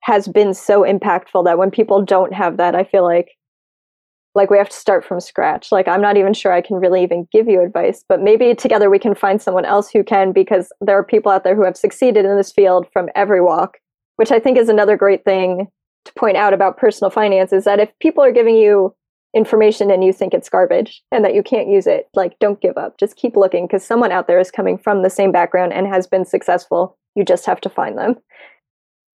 [0.00, 3.32] has been so impactful that when people don't have that, I feel like
[4.34, 5.70] like we have to start from scratch.
[5.70, 8.88] Like I'm not even sure I can really even give you advice, but maybe together
[8.88, 11.76] we can find someone else who can because there are people out there who have
[11.76, 13.76] succeeded in this field from every walk,
[14.16, 15.68] which I think is another great thing
[16.06, 18.94] to point out about personal finance is that if people are giving you
[19.34, 22.76] information and you think it's garbage and that you can't use it, like don't give
[22.76, 22.98] up.
[22.98, 26.06] Just keep looking because someone out there is coming from the same background and has
[26.06, 26.96] been successful.
[27.14, 28.16] You just have to find them.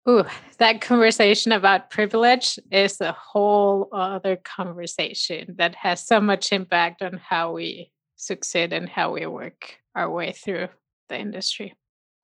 [0.08, 0.24] Ooh,
[0.58, 7.14] that conversation about privilege is a whole other conversation that has so much impact on
[7.14, 10.68] how we succeed and how we work our way through
[11.08, 11.74] the industry.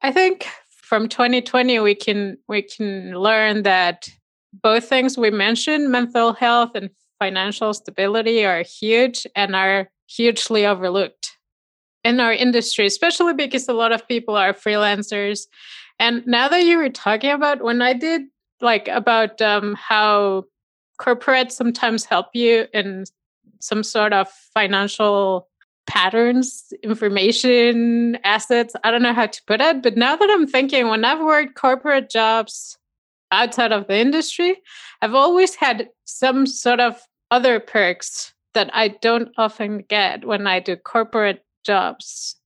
[0.01, 4.09] I think from 2020 we can we can learn that
[4.53, 6.91] both things we mentioned, mental health and
[7.23, 11.39] financial stability are huge and are hugely overlooked
[12.03, 15.47] in our industry, especially because a lot of people are freelancers.
[16.01, 18.23] And now that you were talking about when I did
[18.61, 20.47] like about um, how
[21.01, 23.05] corporates sometimes help you in
[23.61, 25.49] some sort of financial
[25.87, 28.75] patterns, information, assets.
[28.83, 31.55] I don't know how to put it, but now that I'm thinking, when I've worked
[31.55, 32.77] corporate jobs
[33.31, 34.61] outside of the industry,
[35.01, 37.01] I've always had some sort of
[37.33, 42.37] other perks that I don't often get when I do corporate jobs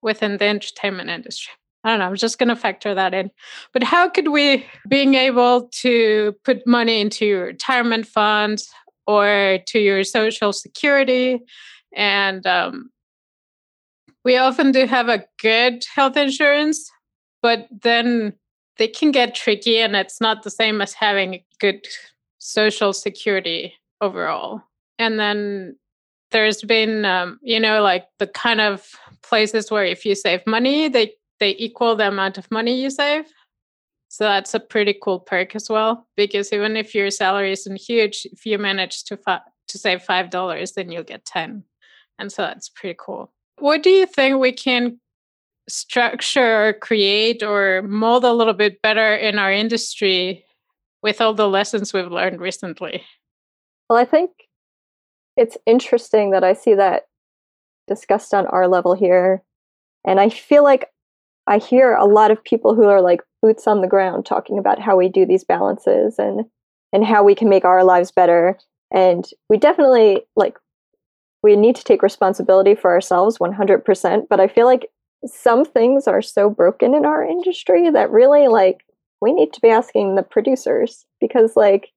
[0.00, 1.52] within the entertainment industry.
[1.84, 3.30] I don't know, I'm just going to factor that in.
[3.74, 8.62] But how could we, being able to put money into your retirement fund
[9.06, 11.40] or to your social security,
[11.94, 12.90] and um,
[14.24, 16.90] we often do have a good health insurance,
[17.42, 18.32] but then
[18.78, 21.86] they can get tricky and it's not the same as having good
[22.38, 24.62] social security overall.
[24.98, 25.76] And then
[26.30, 28.86] there's been, um, you know, like the kind of
[29.22, 33.24] places where if you save money, they they equal the amount of money you save.
[34.08, 36.06] So that's a pretty cool perk as well.
[36.16, 40.30] Because even if your salary isn't huge, if you manage to fi- to save five
[40.30, 41.64] dollars, then you'll get ten,
[42.18, 43.32] and so that's pretty cool.
[43.58, 45.00] What do you think we can
[45.68, 50.44] structure or create or mold a little bit better in our industry
[51.02, 53.02] with all the lessons we've learned recently?
[53.94, 54.32] Well, I think
[55.36, 57.04] it's interesting that I see that
[57.86, 59.44] discussed on our level here.
[60.04, 60.90] And I feel like
[61.46, 64.80] I hear a lot of people who are like boots on the ground talking about
[64.80, 66.44] how we do these balances and
[66.92, 68.58] and how we can make our lives better.
[68.92, 70.58] And we definitely like
[71.44, 74.88] we need to take responsibility for ourselves 100%, but I feel like
[75.24, 78.84] some things are so broken in our industry that really like
[79.20, 81.92] we need to be asking the producers because like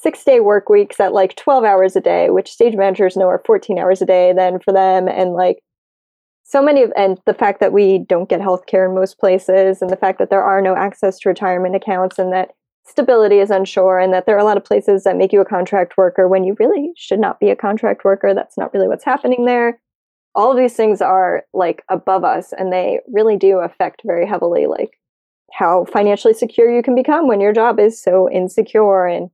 [0.00, 3.42] six day work weeks at like 12 hours a day, which stage managers know are
[3.44, 5.08] 14 hours a day then for them.
[5.08, 5.58] And like
[6.44, 9.90] so many of, and the fact that we don't get healthcare in most places, and
[9.90, 12.50] the fact that there are no access to retirement accounts, and that
[12.84, 15.44] stability is unsure, and that there are a lot of places that make you a
[15.44, 18.34] contract worker when you really should not be a contract worker.
[18.34, 19.80] That's not really what's happening there.
[20.34, 24.66] All of these things are like above us, and they really do affect very heavily,
[24.66, 24.98] like
[25.52, 29.30] how financially secure you can become when your job is so insecure and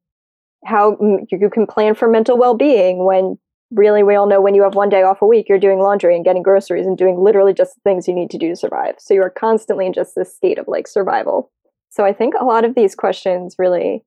[0.65, 0.97] how
[1.31, 3.39] you can plan for mental well-being when
[3.71, 6.15] really we all know when you have one day off a week you're doing laundry
[6.15, 8.95] and getting groceries and doing literally just the things you need to do to survive.
[8.99, 11.51] So you're constantly in just this state of like survival.
[11.91, 14.05] So i think a lot of these questions really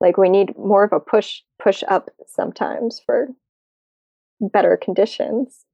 [0.00, 3.28] like we need more of a push push up sometimes for
[4.40, 5.64] better conditions.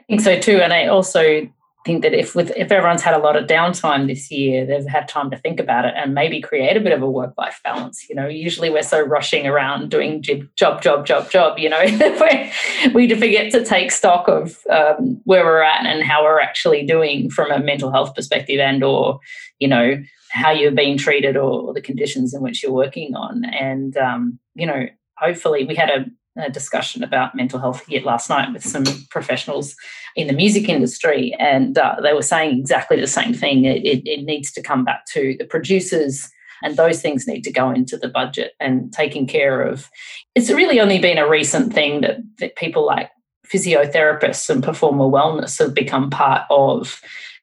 [0.00, 1.48] I think so too and i also
[1.86, 5.06] think that if with if everyone's had a lot of downtime this year, they've had
[5.06, 8.06] time to think about it and maybe create a bit of a work life balance.
[8.08, 10.22] You know, usually we're so rushing around doing
[10.56, 11.58] job, job, job, job.
[11.58, 11.80] You know,
[12.94, 17.30] we forget to take stock of um, where we're at and how we're actually doing
[17.30, 19.20] from a mental health perspective, and or
[19.60, 23.44] you know how you're being treated or, the conditions in which you're working on.
[23.44, 26.04] And um, you know, hopefully, we had a
[26.36, 29.74] a discussion about mental health here last night with some professionals
[30.14, 33.64] in the music industry, and uh, they were saying exactly the same thing.
[33.64, 36.28] It, it, it, needs to come back to the producers,
[36.62, 39.90] and those things need to go into the budget and taking care of.
[40.34, 43.10] It's really only been a recent thing that, that people like
[43.46, 47.00] physiotherapists and performer wellness have become part of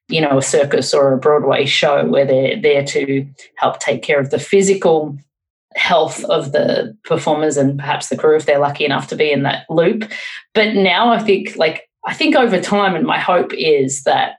[0.10, 3.26] you know a circus or a broadway show where they're there to
[3.56, 5.18] help take care of the physical
[5.76, 9.44] health of the performers and perhaps the crew if they're lucky enough to be in
[9.44, 10.10] that loop.
[10.54, 14.38] But now I think like I think over time and my hope is that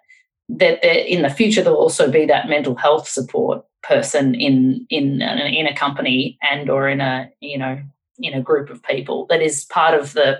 [0.49, 5.67] that in the future there'll also be that mental health support person in in in
[5.67, 7.81] a company and or in a you know
[8.19, 10.39] in a group of people that is part of the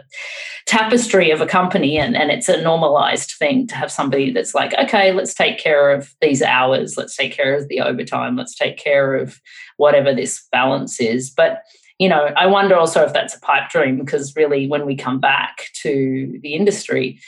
[0.67, 4.73] tapestry of a company and, and it's a normalized thing to have somebody that's like
[4.75, 8.77] okay let's take care of these hours let's take care of the overtime let's take
[8.77, 9.41] care of
[9.77, 11.31] whatever this balance is.
[11.31, 11.63] But
[11.99, 15.21] you know i wonder also if that's a pipe dream because really when we come
[15.21, 17.21] back to the industry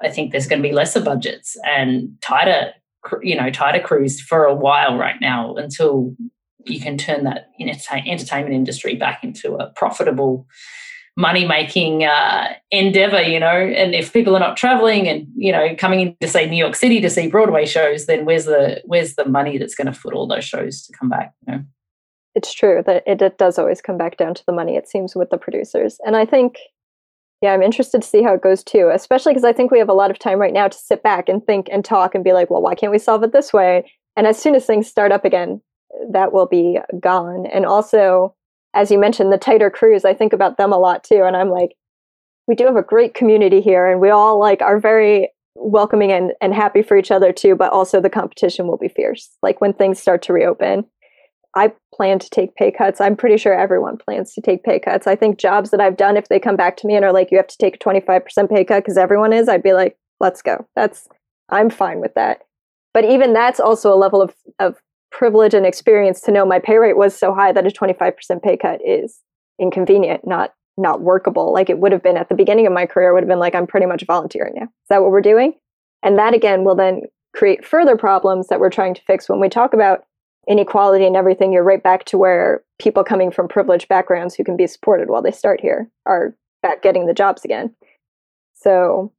[0.00, 2.72] i think there's going to be lesser budgets and tighter
[3.22, 6.14] you know tighter crews for a while right now until
[6.66, 10.46] you can turn that entertainment industry back into a profitable
[11.16, 13.46] money making uh, endeavor you know?
[13.46, 16.74] And if people are not traveling and you know coming in to say new york
[16.74, 20.14] city to see broadway shows then where's the where's the money that's going to foot
[20.14, 21.64] all those shows to come back you know?
[22.34, 25.14] It's true that it, it does always come back down to the money it seems
[25.14, 25.98] with the producers.
[26.06, 26.58] And i think
[27.42, 29.90] yeah i'm interested to see how it goes too especially because i think we have
[29.90, 32.32] a lot of time right now to sit back and think and talk and be
[32.32, 33.90] like well why can't we solve it this way?
[34.14, 35.60] And as soon as things start up again
[36.10, 37.46] that will be gone.
[37.46, 38.34] And also,
[38.74, 41.22] as you mentioned, the tighter crews, I think about them a lot too.
[41.24, 41.74] And I'm like,
[42.46, 46.32] we do have a great community here and we all like are very welcoming and,
[46.40, 49.30] and happy for each other too, but also the competition will be fierce.
[49.42, 50.84] Like when things start to reopen,
[51.54, 53.00] I plan to take pay cuts.
[53.00, 55.06] I'm pretty sure everyone plans to take pay cuts.
[55.06, 57.30] I think jobs that I've done, if they come back to me and are like,
[57.30, 60.40] you have to take a 25% pay cut because everyone is, I'd be like, let's
[60.40, 60.66] go.
[60.74, 61.08] That's,
[61.50, 62.40] I'm fine with that.
[62.94, 64.80] But even that's also a level of, of
[65.12, 68.56] privilege and experience to know my pay rate was so high that a 25% pay
[68.56, 69.20] cut is
[69.60, 71.52] inconvenient, not not workable.
[71.52, 73.54] Like it would have been at the beginning of my career, would have been like,
[73.54, 74.64] I'm pretty much volunteering now.
[74.64, 75.52] Is that what we're doing?
[76.02, 77.02] And that again will then
[77.34, 80.04] create further problems that we're trying to fix when we talk about
[80.48, 81.52] inequality and everything.
[81.52, 85.22] You're right back to where people coming from privileged backgrounds who can be supported while
[85.22, 87.74] they start here are back getting the jobs again.
[88.54, 89.12] So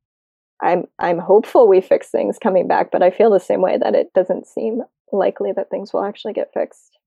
[0.61, 3.95] I'm I'm hopeful we fix things coming back, but I feel the same way that
[3.95, 4.81] it doesn't seem
[5.14, 6.97] likely that things will actually get fixed.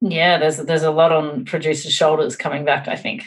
[0.00, 0.10] Hmm.
[0.10, 2.88] Yeah, there's there's a lot on producers' shoulders coming back.
[2.88, 3.24] I think.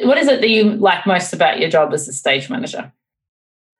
[0.00, 2.92] What is it that you like most about your job as a stage manager?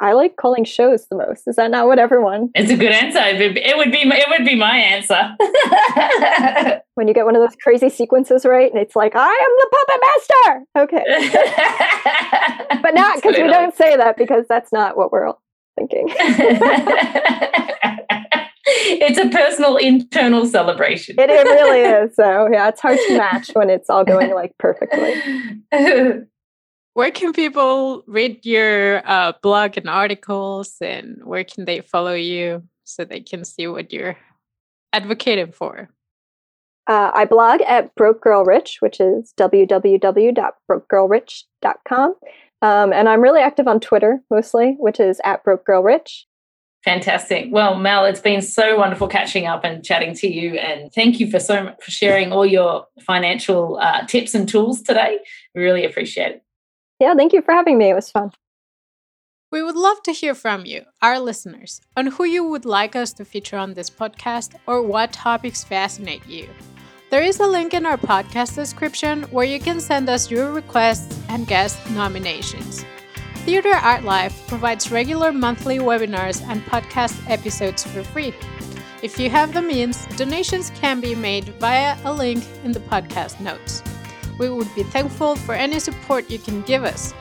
[0.01, 1.49] I like calling shows the most.
[1.49, 2.51] Is that not what everyone?
[2.55, 3.19] It's a good answer.
[3.21, 5.37] It would be it would be my answer.
[6.95, 9.69] when you get one of those crazy sequences right, and it's like I am the
[9.77, 10.65] puppet master.
[10.79, 11.05] Okay,
[12.83, 15.43] but not because we don't say that because that's not what we're all
[15.79, 16.09] thinking
[19.01, 21.17] it's a personal internal celebration.
[21.19, 22.15] It, it really is.
[22.15, 25.15] So yeah, it's hard to match when it's all going like perfectly.
[26.95, 32.65] Where can people read your uh, blog and articles, and where can they follow you
[32.83, 34.17] so they can see what you're
[34.93, 35.91] advocating for?
[36.89, 42.15] Uh, I blog at Broke Girl Rich, which is www.brokegirlrich.com.
[42.61, 46.27] Um, and I'm really active on Twitter mostly, which is at Broke Girl Rich.
[46.89, 47.49] Fantastic.
[47.51, 51.31] Well, Mel, it's been so wonderful catching up and chatting to you, and thank you
[51.31, 55.19] for so much for sharing all your financial uh, tips and tools today.
[55.55, 56.43] We really appreciate it.
[56.99, 57.91] Yeah, thank you for having me.
[57.91, 58.33] It was fun.
[59.53, 63.13] We would love to hear from you, our listeners, on who you would like us
[63.15, 66.49] to feature on this podcast or what topics fascinate you.
[67.11, 71.21] There is a link in our podcast description where you can send us your requests
[71.29, 72.83] and guest nominations.
[73.49, 78.35] Theater Art Life provides regular monthly webinars and podcast episodes for free.
[79.03, 83.41] If you have the means, donations can be made via a link in the podcast
[83.41, 83.83] notes.
[84.39, 87.15] We would be thankful for any support you can give us.